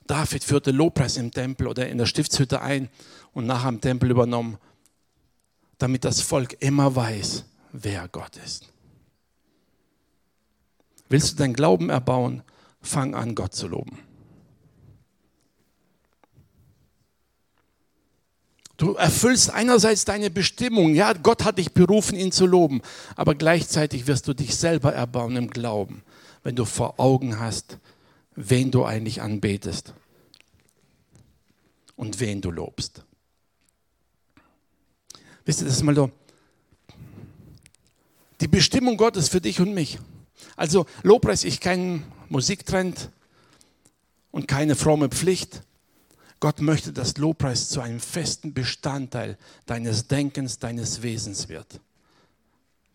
[0.07, 2.89] David führte Lobpreis im Tempel oder in der Stiftshütte ein
[3.35, 4.57] und nachher im Tempel übernommen,
[5.77, 8.69] damit das Volk immer weiß, wer Gott ist.
[11.11, 12.43] Willst du deinen Glauben erbauen,
[12.81, 13.99] fang an, Gott zu loben.
[18.81, 20.95] Du erfüllst einerseits deine Bestimmung.
[20.95, 22.81] Ja, Gott hat dich berufen, ihn zu loben.
[23.15, 26.03] Aber gleichzeitig wirst du dich selber erbauen im Glauben,
[26.43, 27.77] wenn du vor Augen hast,
[28.37, 29.93] wen du eigentlich anbetest
[31.95, 33.05] und wen du lobst.
[35.45, 36.11] Wisst ihr, das ist mal so.
[38.41, 39.99] Die Bestimmung Gottes für dich und mich.
[40.57, 43.11] Also Lobpreis ist kein Musiktrend
[44.31, 45.63] und keine fromme Pflicht
[46.41, 51.81] Gott möchte, dass Lobpreis zu einem festen Bestandteil deines Denkens, deines Wesens wird.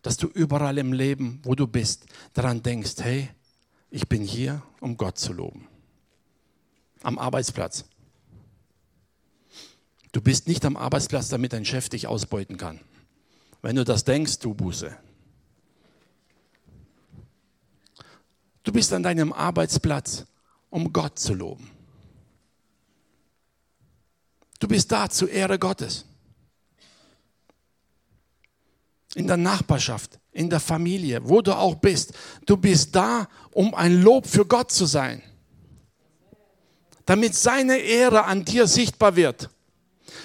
[0.02, 3.28] Dass du überall im Leben, wo du bist, daran denkst, hey,
[3.88, 5.68] ich bin hier, um Gott zu loben.
[7.02, 7.84] Am Arbeitsplatz.
[10.10, 12.80] Du bist nicht am Arbeitsplatz, damit dein Chef dich ausbeuten kann.
[13.62, 14.96] Wenn du das denkst, du Buße.
[18.66, 20.26] Du bist an deinem Arbeitsplatz,
[20.70, 21.70] um Gott zu loben.
[24.58, 26.04] Du bist da zur Ehre Gottes.
[29.14, 32.12] In der Nachbarschaft, in der Familie, wo du auch bist.
[32.44, 35.22] Du bist da, um ein Lob für Gott zu sein.
[37.04, 39.48] Damit seine Ehre an dir sichtbar wird.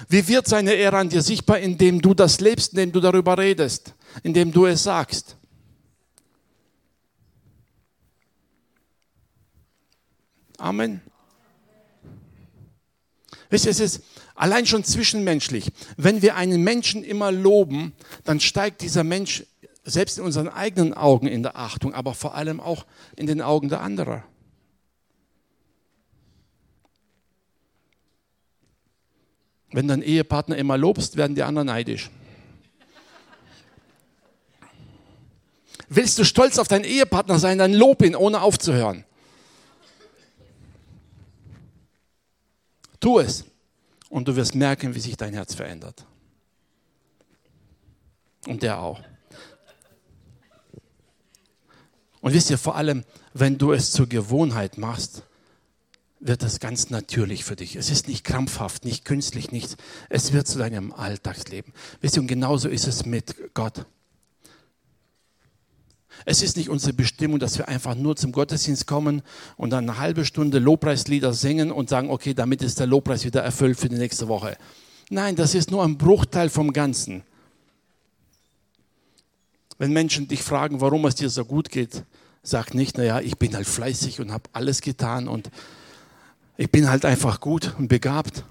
[0.09, 1.59] Wie wird seine Ehre an dir sichtbar?
[1.59, 5.37] Indem du das lebst, indem du darüber redest, indem du es sagst.
[10.61, 11.01] Amen.
[13.49, 14.03] Wisst ihr, es ist
[14.35, 15.71] allein schon zwischenmenschlich.
[15.97, 17.93] Wenn wir einen Menschen immer loben,
[18.23, 19.43] dann steigt dieser Mensch
[19.83, 23.69] selbst in unseren eigenen Augen in der Achtung, aber vor allem auch in den Augen
[23.69, 24.23] der anderen.
[29.71, 32.11] Wenn dein Ehepartner immer lobst, werden die anderen neidisch.
[35.89, 39.05] Willst du stolz auf deinen Ehepartner sein, dann lob ihn, ohne aufzuhören.
[43.01, 43.43] Tu es
[44.09, 46.05] und du wirst merken, wie sich dein Herz verändert.
[48.47, 49.01] Und der auch.
[52.21, 55.23] Und wisst ihr, vor allem, wenn du es zur Gewohnheit machst,
[56.19, 57.75] wird es ganz natürlich für dich.
[57.75, 59.75] Es ist nicht krampfhaft, nicht künstlich, nichts.
[60.07, 61.73] Es wird zu deinem Alltagsleben.
[61.99, 63.85] Wisst ihr, und genauso ist es mit Gott.
[66.25, 69.21] Es ist nicht unsere Bestimmung, dass wir einfach nur zum Gottesdienst kommen
[69.57, 73.41] und dann eine halbe Stunde Lobpreislieder singen und sagen, okay, damit ist der Lobpreis wieder
[73.41, 74.57] erfüllt für die nächste Woche.
[75.09, 77.23] Nein, das ist nur ein Bruchteil vom Ganzen.
[79.77, 82.03] Wenn Menschen dich fragen, warum es dir so gut geht,
[82.43, 85.49] sag nicht, naja, ich bin halt fleißig und habe alles getan und
[86.57, 88.43] ich bin halt einfach gut und begabt.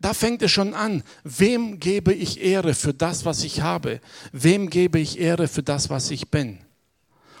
[0.00, 1.02] Da fängt es schon an.
[1.24, 4.00] Wem gebe ich Ehre für das, was ich habe?
[4.32, 6.58] Wem gebe ich Ehre für das, was ich bin?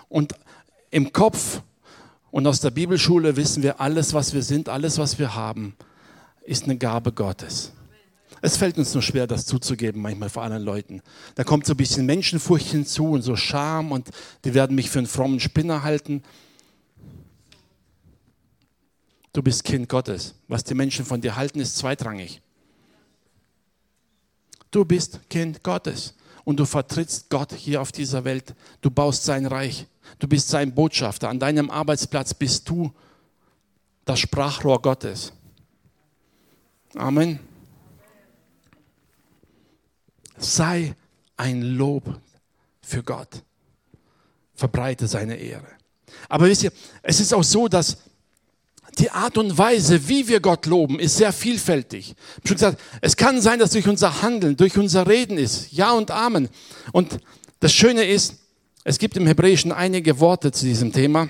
[0.08, 0.34] Und
[0.90, 1.62] im Kopf
[2.30, 5.74] und aus der Bibelschule wissen wir, alles, was wir sind, alles, was wir haben,
[6.44, 7.72] ist eine Gabe Gottes.
[8.42, 11.02] Es fällt uns nur schwer, das zuzugeben, manchmal vor anderen Leuten.
[11.34, 14.08] Da kommt so ein bisschen Menschenfurcht hinzu und so Scham und
[14.44, 16.22] die werden mich für einen frommen Spinner halten.
[19.32, 20.34] Du bist Kind Gottes.
[20.48, 22.40] Was die Menschen von dir halten, ist zweitrangig.
[24.70, 28.54] Du bist Kind Gottes und du vertrittst Gott hier auf dieser Welt.
[28.80, 29.86] Du baust sein Reich.
[30.18, 31.28] Du bist sein Botschafter.
[31.28, 32.92] An deinem Arbeitsplatz bist du
[34.04, 35.32] das Sprachrohr Gottes.
[36.94, 37.38] Amen.
[40.40, 40.94] sei
[41.36, 42.20] ein Lob
[42.82, 43.42] für Gott.
[44.54, 45.68] Verbreite seine Ehre.
[46.28, 47.98] Aber wisst ihr, es ist auch so, dass
[48.98, 52.14] die Art und Weise, wie wir Gott loben, ist sehr vielfältig.
[52.42, 55.72] Ich schon gesagt, es kann sein, dass durch unser Handeln, durch unser Reden ist.
[55.72, 56.48] Ja und Amen.
[56.92, 57.18] Und
[57.60, 58.36] das Schöne ist,
[58.84, 61.28] es gibt im Hebräischen einige Worte zu diesem Thema,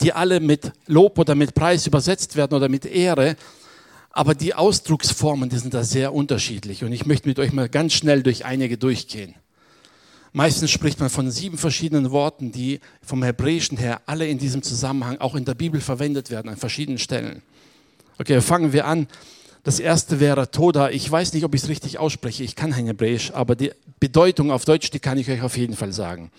[0.00, 3.36] die alle mit Lob oder mit Preis übersetzt werden oder mit Ehre.
[4.10, 6.84] Aber die Ausdrucksformen, die sind da sehr unterschiedlich.
[6.84, 9.34] Und ich möchte mit euch mal ganz schnell durch einige durchgehen.
[10.32, 15.18] Meistens spricht man von sieben verschiedenen Worten, die vom Hebräischen her alle in diesem Zusammenhang
[15.18, 17.42] auch in der Bibel verwendet werden, an verschiedenen Stellen.
[18.18, 19.06] Okay, fangen wir an.
[19.64, 20.90] Das erste wäre Toda.
[20.90, 22.44] Ich weiß nicht, ob ich es richtig ausspreche.
[22.44, 25.76] Ich kann kein Hebräisch, aber die Bedeutung auf Deutsch, die kann ich euch auf jeden
[25.76, 26.30] Fall sagen.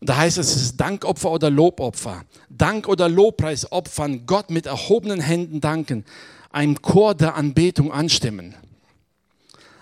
[0.00, 2.24] Und da heißt es, es ist Dankopfer oder Lobopfer.
[2.50, 6.04] Dank oder Lobpreis opfern, Gott mit erhobenen Händen danken,
[6.50, 8.54] einem Chor der Anbetung anstimmen.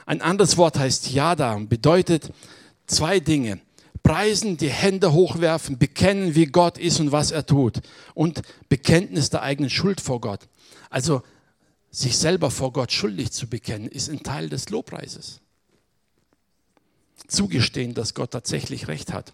[0.07, 2.31] Ein anderes Wort heißt Yada, bedeutet
[2.87, 3.61] Zwei Dinge.
[4.03, 7.81] Preisen, die Hände hochwerfen, bekennen, wie Gott ist und was er tut.
[8.13, 10.41] Und Bekenntnis der eigenen Schuld vor Gott.
[10.91, 11.23] Also
[11.91, 15.41] sich selber vor Gott schuldig zu bekennen, ist ein Teil des Lobpreises.
[17.29, 19.33] Zugestehen, dass Gott tatsächlich recht hat.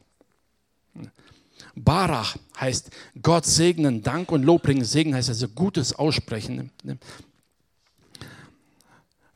[1.75, 2.91] Barach heißt
[3.23, 4.85] Gott segnen, Dank und Lob bringen.
[4.85, 6.71] Segen heißt also gutes Aussprechen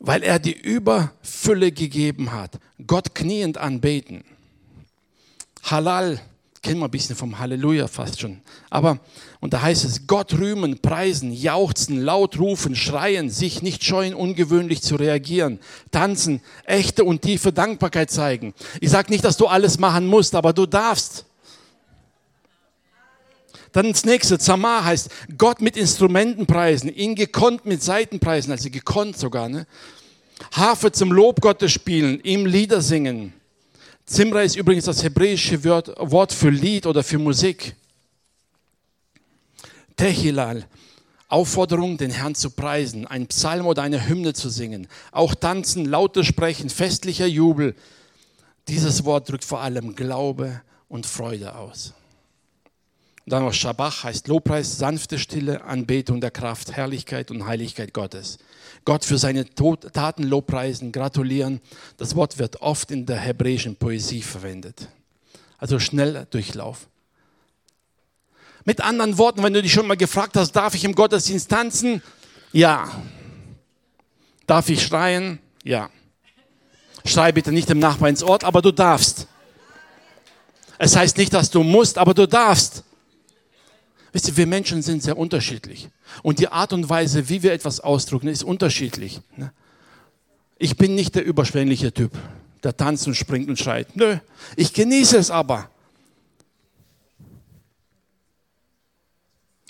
[0.06, 2.58] weil er die Überfülle gegeben hat.
[2.86, 4.24] Gott kniend anbeten.
[5.62, 6.20] Halal,
[6.62, 8.40] kennen wir ein bisschen vom Halleluja fast schon.
[8.70, 8.98] Aber,
[9.40, 14.82] und da heißt es, Gott rühmen, preisen, jauchzen, laut rufen, schreien, sich nicht scheuen, ungewöhnlich
[14.82, 15.58] zu reagieren,
[15.90, 18.54] tanzen, echte und tiefe Dankbarkeit zeigen.
[18.80, 21.26] Ich sage nicht, dass du alles machen musst, aber du darfst.
[23.74, 28.70] Dann das nächste, Zamar heißt Gott mit Instrumenten preisen, ihn gekonnt mit Seiten preisen, also
[28.70, 29.48] gekonnt sogar.
[29.48, 29.66] Ne?
[30.52, 33.32] Harfe zum Lob Gottes spielen, ihm Lieder singen.
[34.06, 37.74] Zimra ist übrigens das hebräische Wort für Lied oder für Musik.
[39.96, 40.68] Tehilal,
[41.26, 44.86] Aufforderung, den Herrn zu preisen, ein Psalm oder eine Hymne zu singen.
[45.10, 47.74] Auch tanzen, lautes Sprechen, festlicher Jubel.
[48.68, 51.92] Dieses Wort drückt vor allem Glaube und Freude aus.
[53.26, 58.38] Und dann noch Shabbat heißt Lobpreis, sanfte Stille, Anbetung der Kraft, Herrlichkeit und Heiligkeit Gottes.
[58.84, 61.62] Gott für seine Taten lobpreisen, gratulieren.
[61.96, 64.88] Das Wort wird oft in der hebräischen Poesie verwendet.
[65.56, 66.86] Also schnell Durchlauf.
[68.66, 72.02] Mit anderen Worten, wenn du dich schon mal gefragt hast, darf ich im Gottesdienst tanzen?
[72.52, 72.90] Ja.
[74.46, 75.38] Darf ich schreien?
[75.62, 75.88] Ja.
[77.06, 79.28] Schrei bitte nicht dem Nachbarn ins Ort, aber du darfst.
[80.78, 82.84] Es heißt nicht, dass du musst, aber du darfst.
[84.14, 85.90] Wisst ihr, wir Menschen sind sehr unterschiedlich.
[86.22, 89.20] Und die Art und Weise, wie wir etwas ausdrücken, ist unterschiedlich.
[89.36, 89.52] Ne?
[90.56, 92.12] Ich bin nicht der überschwängliche Typ,
[92.62, 93.96] der tanzt und springt und schreit.
[93.96, 94.18] Nö,
[94.54, 95.68] ich genieße es aber.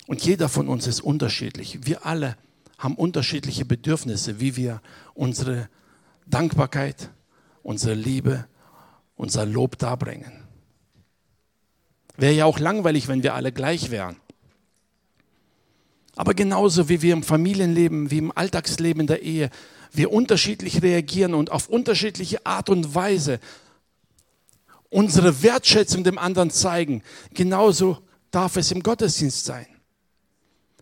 [0.05, 1.79] Und jeder von uns ist unterschiedlich.
[1.81, 2.37] Wir alle
[2.77, 4.79] haben unterschiedliche Bedürfnisse, wie wir
[5.15, 5.69] unsere
[6.27, 7.09] Dankbarkeit,
[7.63, 8.45] unsere Liebe,
[9.15, 10.43] unser Lob darbringen.
[12.15, 14.17] Wäre ja auch langweilig, wenn wir alle gleich wären.
[16.15, 19.49] Aber genauso wie wir im Familienleben, wie im Alltagsleben in der Ehe,
[19.91, 23.39] wir unterschiedlich reagieren und auf unterschiedliche Art und Weise
[24.89, 27.97] unsere Wertschätzung dem anderen zeigen, genauso
[28.31, 29.67] darf es im Gottesdienst sein.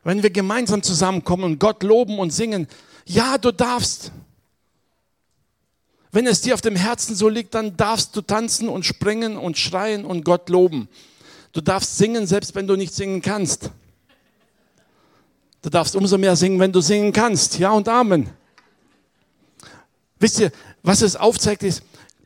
[0.04, 2.68] Wenn wir gemeinsam zusammenkommen und Gott loben und singen,
[3.06, 4.12] ja, du darfst.
[6.12, 9.58] Wenn es dir auf dem Herzen so liegt, dann darfst du tanzen und springen und
[9.58, 10.90] schreien und Gott loben.
[11.54, 13.72] Du darfst singen, selbst wenn du nicht singen kannst.
[15.64, 17.58] Du darfst umso mehr singen, wenn du singen kannst.
[17.58, 18.30] Ja und Amen.
[20.20, 20.52] Wisst ihr,
[20.84, 21.84] was es aufzeigt ist,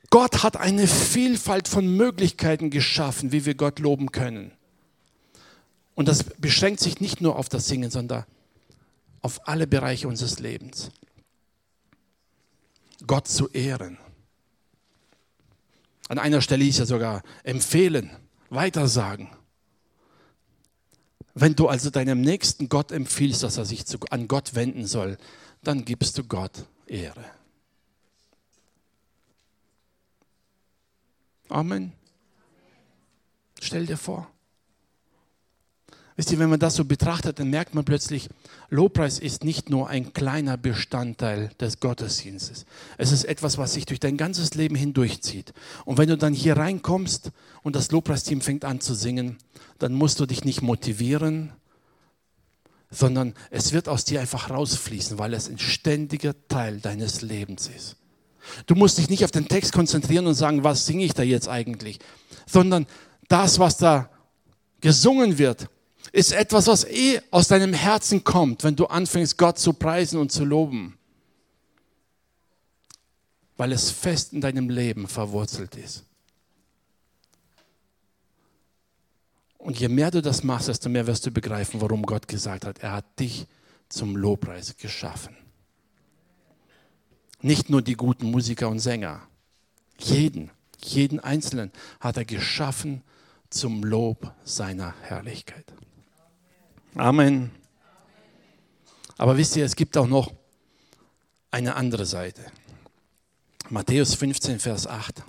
[0.10, 4.52] Gott hat eine Vielfalt von Möglichkeiten geschaffen, wie wir Gott loben können.
[5.94, 8.26] Und das beschränkt sich nicht nur auf das Singen, sondern
[9.22, 10.90] auf alle Bereiche unseres Lebens.
[13.06, 14.00] Gott zu ehren.
[16.08, 18.10] An einer Stelle ist ja sogar empfehlen,
[18.50, 19.30] weitersagen.
[21.40, 25.20] Wenn du also deinem Nächsten Gott empfiehlst, dass er sich zu, an Gott wenden soll,
[25.64, 27.26] dann gibst du Gott Ehre.
[31.48, 31.94] Amen.
[33.62, 34.32] Stell dir vor.
[36.18, 38.28] Wisst ihr, wenn man das so betrachtet, dann merkt man plötzlich,
[38.70, 42.66] Lobpreis ist nicht nur ein kleiner Bestandteil des Gottesdienstes.
[42.98, 45.54] Es ist etwas, was sich durch dein ganzes Leben hindurchzieht.
[45.86, 47.30] Und wenn du dann hier reinkommst
[47.62, 49.38] und das Lobpreisteam fängt an zu singen,
[49.78, 51.54] dann musst du dich nicht motivieren,
[52.90, 57.96] sondern es wird aus dir einfach rausfließen, weil es ein ständiger Teil deines Lebens ist.
[58.66, 61.48] Du musst dich nicht auf den Text konzentrieren und sagen, was singe ich da jetzt
[61.48, 62.00] eigentlich,
[62.48, 62.88] sondern
[63.28, 64.10] das, was da
[64.82, 65.70] gesungen wird,
[66.18, 70.32] ist etwas, was eh aus deinem Herzen kommt, wenn du anfängst, Gott zu preisen und
[70.32, 70.98] zu loben.
[73.56, 76.06] Weil es fest in deinem Leben verwurzelt ist.
[79.60, 82.80] Und je mehr du das machst, desto mehr wirst du begreifen, warum Gott gesagt hat,
[82.80, 83.46] er hat dich
[83.88, 85.38] zum Lobpreis geschaffen.
[87.42, 89.22] Nicht nur die guten Musiker und Sänger,
[90.00, 90.50] jeden,
[90.80, 93.04] jeden Einzelnen hat er geschaffen
[93.52, 95.78] zum Lob seiner Herrlichkeit.
[96.98, 97.52] Amen.
[99.18, 100.34] Aber wisst ihr, es gibt auch noch
[101.52, 102.44] eine andere Seite.
[103.70, 105.24] Matthäus 15, Vers 8.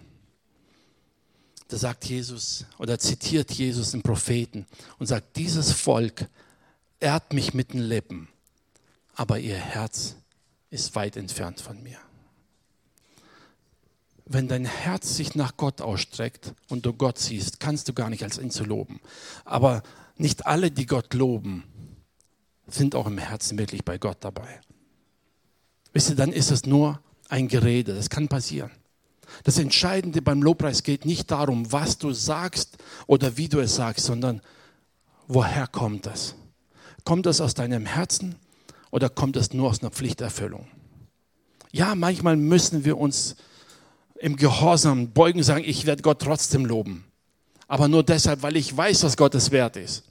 [1.68, 4.66] Da sagt Jesus oder zitiert Jesus den Propheten
[4.98, 6.26] und sagt, dieses Volk
[7.00, 8.28] ehrt mich mit den Lippen,
[9.14, 10.16] aber ihr Herz
[10.70, 11.98] ist weit entfernt von mir.
[14.24, 18.22] Wenn dein Herz sich nach Gott ausstreckt und du Gott siehst, kannst du gar nicht
[18.22, 19.00] als ihn zu loben.
[19.44, 19.82] Aber
[20.20, 21.64] nicht alle, die Gott loben,
[22.66, 24.60] sind auch im Herzen wirklich bei Gott dabei.
[25.92, 27.94] Wisst ihr, dann ist es nur ein Gerede.
[27.94, 28.70] Das kann passieren.
[29.44, 34.06] Das Entscheidende beim Lobpreis geht nicht darum, was du sagst oder wie du es sagst,
[34.06, 34.40] sondern
[35.26, 36.34] woher kommt das?
[37.04, 38.36] Kommt das aus deinem Herzen
[38.90, 40.66] oder kommt es nur aus einer Pflichterfüllung?
[41.70, 43.36] Ja, manchmal müssen wir uns
[44.18, 47.04] im Gehorsam beugen und sagen, ich werde Gott trotzdem loben.
[47.68, 50.04] Aber nur deshalb, weil ich weiß, was Gottes Wert ist.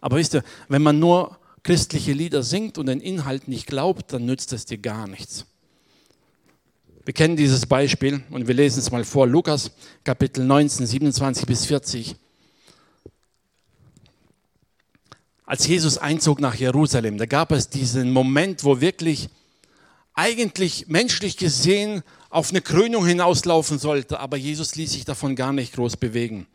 [0.00, 4.26] Aber wisst ihr, wenn man nur christliche Lieder singt und den Inhalt nicht glaubt, dann
[4.26, 5.46] nützt es dir gar nichts.
[7.04, 9.26] Wir kennen dieses Beispiel und wir lesen es mal vor.
[9.26, 9.72] Lukas
[10.04, 12.14] Kapitel 19, 27 bis 40.
[15.44, 19.28] Als Jesus einzog nach Jerusalem, da gab es diesen Moment, wo wirklich
[20.14, 25.74] eigentlich menschlich gesehen auf eine Krönung hinauslaufen sollte, aber Jesus ließ sich davon gar nicht
[25.74, 26.46] groß bewegen.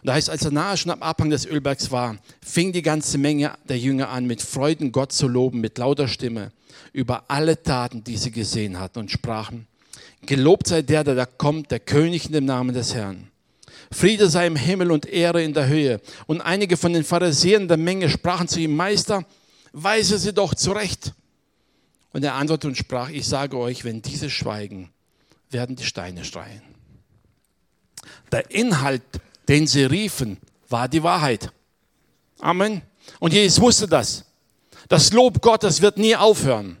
[0.00, 3.18] Und da heißt, als er nahe schon am Abhang des Ölbergs war, fing die ganze
[3.18, 6.52] Menge der Jünger an, mit Freuden Gott zu loben, mit lauter Stimme,
[6.92, 9.66] über alle Taten, die sie gesehen hatten und sprachen,
[10.22, 13.28] Gelobt sei der, der da kommt, der König in dem Namen des Herrn.
[13.92, 16.00] Friede sei im Himmel und Ehre in der Höhe.
[16.26, 19.24] Und einige von den Pharisäern der Menge sprachen zu ihm, Meister,
[19.72, 21.12] weise sie doch zurecht.
[22.12, 24.90] Und er antwortete und sprach, ich sage euch, wenn diese schweigen,
[25.50, 26.62] werden die Steine schreien.
[28.32, 29.02] Der Inhalt,
[29.48, 30.38] den sie riefen,
[30.68, 31.52] war die Wahrheit.
[32.40, 32.82] Amen.
[33.20, 34.24] Und Jesus wusste das.
[34.88, 36.76] Das Lob Gottes wird nie aufhören.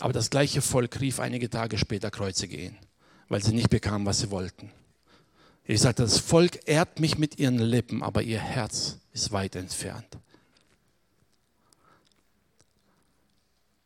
[0.00, 2.76] Aber das gleiche Volk rief einige Tage später, kreuzige ihn,
[3.28, 4.70] weil sie nicht bekamen, was sie wollten.
[5.64, 10.06] Ich sagte, das Volk ehrt mich mit ihren Lippen, aber ihr Herz ist weit entfernt.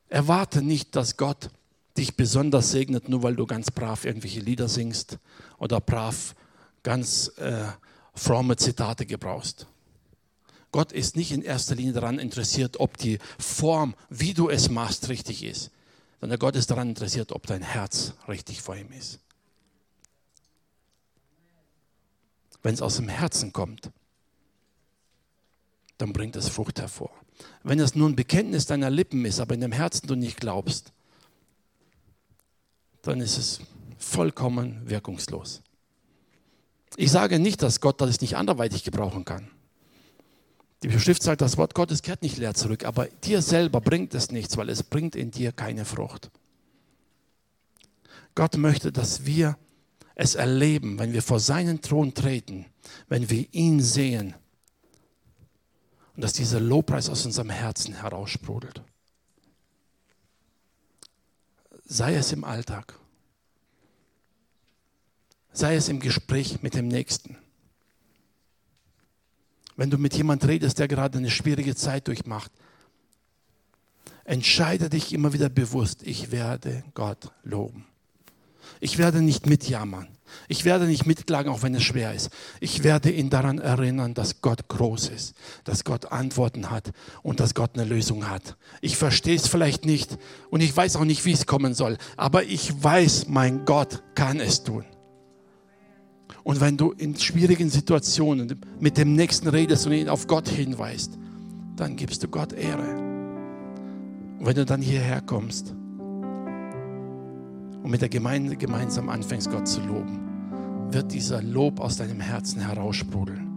[0.09, 1.51] Erwarte nicht, dass Gott
[1.97, 5.19] dich besonders segnet, nur weil du ganz brav irgendwelche Lieder singst
[5.59, 6.35] oder brav
[6.83, 7.67] ganz äh,
[8.15, 9.67] fromme Zitate gebrauchst.
[10.71, 15.11] Gott ist nicht in erster Linie daran interessiert, ob die Form, wie du es machst,
[15.11, 15.71] richtig ist,
[16.21, 19.21] sondern Gott ist daran interessiert, ob dein Herz richtig vor ihm ist.
[22.63, 23.91] Wenn es aus dem Herzen kommt,
[25.99, 27.11] dann bringt es Frucht hervor.
[27.63, 30.93] Wenn es nur ein Bekenntnis deiner Lippen ist, aber in dem Herzen du nicht glaubst,
[33.03, 33.61] dann ist es
[33.99, 35.63] vollkommen wirkungslos.
[36.97, 39.51] Ich sage nicht, dass Gott das nicht anderweitig gebrauchen kann.
[40.83, 44.33] Die Schrift sagt, das Wort Gottes kehrt nicht leer zurück, aber dir selber bringt es
[44.33, 46.31] nichts, weil es bringt in dir keine Frucht.
[48.35, 49.57] Gott möchte, dass wir
[50.15, 52.67] es erleben, wenn wir vor seinen Thron treten,
[53.09, 54.35] wenn wir ihn sehen
[56.15, 58.83] und dass dieser Lobpreis aus unserem Herzen heraussprudelt
[61.93, 62.99] sei es im Alltag,
[65.53, 67.37] sei es im Gespräch mit dem Nächsten.
[69.77, 72.51] Wenn du mit jemandem redest, der gerade eine schwierige Zeit durchmacht,
[74.25, 77.87] entscheide dich immer wieder bewusst, ich werde Gott loben.
[78.81, 80.09] Ich werde nicht mitjammern.
[80.49, 82.31] Ich werde nicht mitklagen, auch wenn es schwer ist.
[82.61, 87.55] Ich werde ihn daran erinnern, dass Gott groß ist, dass Gott Antworten hat und dass
[87.55, 88.57] Gott eine Lösung hat.
[88.81, 90.19] Ich verstehe es vielleicht nicht
[90.51, 94.41] und ich weiß auch nicht, wie es kommen soll, aber ich weiß, mein Gott kann
[94.41, 94.85] es tun.
[96.45, 101.19] Und wenn du in schwierigen Situationen mit dem Nächsten redest und ihn auf Gott hinweist,
[101.77, 102.97] dann gibst du Gott Ehre.
[104.39, 105.75] Und wenn du dann hierher kommst,
[107.83, 110.21] und mit der Gemeinde gemeinsam anfängst, Gott zu loben,
[110.91, 113.49] wird dieser Lob aus deinem Herzen heraussprudeln.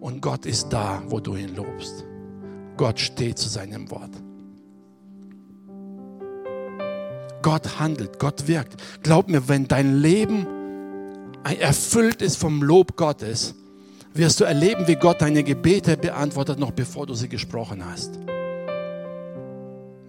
[0.00, 2.04] Und Gott ist da, wo du ihn lobst.
[2.76, 4.10] Gott steht zu seinem Wort.
[7.42, 8.76] Gott handelt, Gott wirkt.
[9.02, 10.46] Glaub mir, wenn dein Leben
[11.44, 13.54] erfüllt ist vom Lob Gottes,
[14.14, 18.18] wirst du erleben, wie Gott deine Gebete beantwortet, noch bevor du sie gesprochen hast.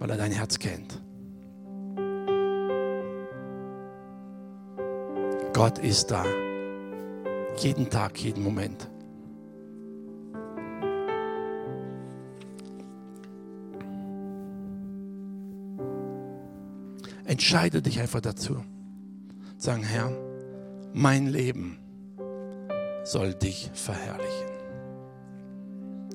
[0.04, 1.00] Weil er dein Herz kennt.
[5.54, 6.26] Gott ist da.
[7.56, 8.90] Jeden Tag, jeden Moment.
[17.24, 18.62] Entscheide dich einfach dazu.
[19.56, 20.12] Sagen, Herr,
[20.92, 21.78] mein Leben
[23.04, 24.50] soll dich verherrlichen.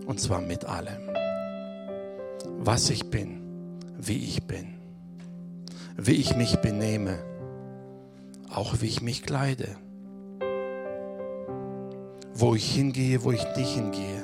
[0.05, 1.09] Und zwar mit allem.
[2.59, 3.38] Was ich bin,
[4.01, 4.75] wie ich bin,
[5.97, 7.19] wie ich mich benehme,
[8.49, 9.75] auch wie ich mich kleide,
[12.33, 14.23] wo ich hingehe, wo ich nicht hingehe,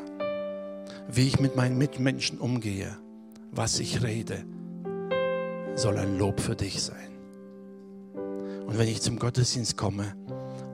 [1.09, 2.97] wie ich mit meinen Mitmenschen umgehe,
[3.51, 4.45] was ich rede,
[5.75, 7.09] soll ein Lob für dich sein.
[8.65, 10.15] Und wenn ich zum Gottesdienst komme,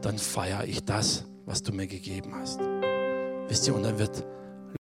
[0.02, 2.60] dann feiere ich das, was du mir gegeben hast.
[3.48, 4.24] Wisst ihr, und dann wird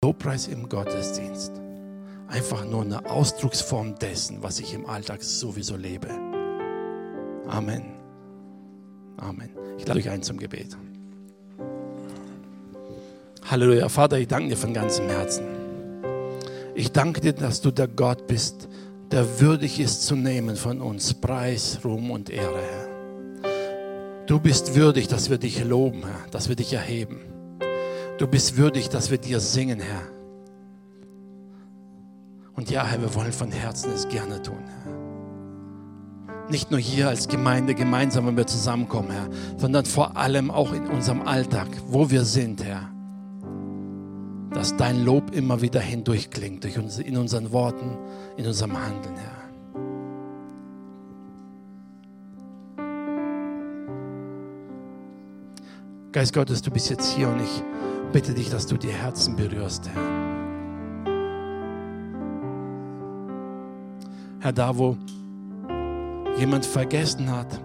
[0.04, 1.54] Lobpreis im Gottesdienst
[2.30, 6.10] einfach nur eine Ausdrucksform dessen, was ich im Alltag sowieso lebe.
[7.48, 7.84] Amen.
[9.18, 9.50] Amen.
[9.78, 10.78] Ich lade euch ein zum Gebet.
[13.50, 13.90] Halleluja.
[13.90, 15.46] Vater, ich danke dir von ganzem Herzen.
[16.76, 18.70] Ich danke dir, dass du der Gott bist,
[19.12, 24.26] der würdig ist zu nehmen von uns Preis, Ruhm und Ehre, Herr.
[24.28, 27.22] Du bist würdig, dass wir dich loben, Herr, dass wir dich erheben.
[28.20, 30.19] Du bist würdig, dass wir dir singen, Herr.
[32.60, 34.92] Und ja, Herr, wir wollen von Herzen es gerne tun, Herr.
[36.50, 40.86] Nicht nur hier als Gemeinde gemeinsam, wenn wir zusammenkommen, Herr, sondern vor allem auch in
[40.88, 42.90] unserem Alltag, wo wir sind, Herr.
[44.52, 47.98] Dass dein Lob immer wieder hindurchklingt, durch uns, in unseren Worten,
[48.36, 49.40] in unserem Handeln, Herr.
[56.12, 57.64] Geist Gottes, du bist jetzt hier und ich
[58.12, 60.29] bitte dich, dass du die Herzen berührst, Herr.
[64.40, 64.98] Herr, da wo
[66.38, 67.60] jemand vergessen hat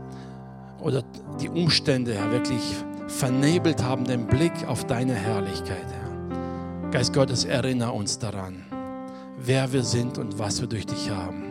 [0.81, 1.03] oder
[1.41, 2.63] die Umstände, Herr, wirklich
[3.07, 6.91] vernebelt haben den Blick auf deine Herrlichkeit, Herr.
[6.91, 8.65] Geist Gottes, erinnere uns daran,
[9.39, 11.45] wer wir sind und was wir durch dich haben.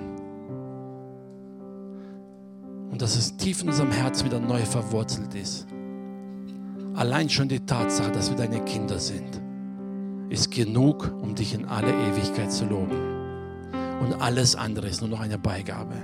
[2.92, 5.68] Und dass es tief in unserem Herz wieder neu verwurzelt ist.
[6.96, 9.42] Allein schon die Tatsache, dass wir deine Kinder sind,
[10.30, 13.13] ist genug, um dich in alle Ewigkeit zu loben.
[14.04, 15.96] Und alles andere ist nur noch eine Beigabe.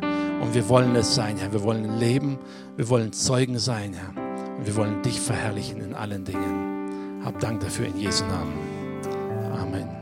[0.41, 1.51] Und wir wollen es sein, Herr.
[1.51, 2.39] Wir wollen leben,
[2.77, 4.57] wir wollen Zeugen sein, Herr.
[4.57, 7.21] Und wir wollen dich verherrlichen in allen Dingen.
[7.25, 8.53] Hab Dank dafür in Jesu Namen.
[9.53, 9.98] Amen.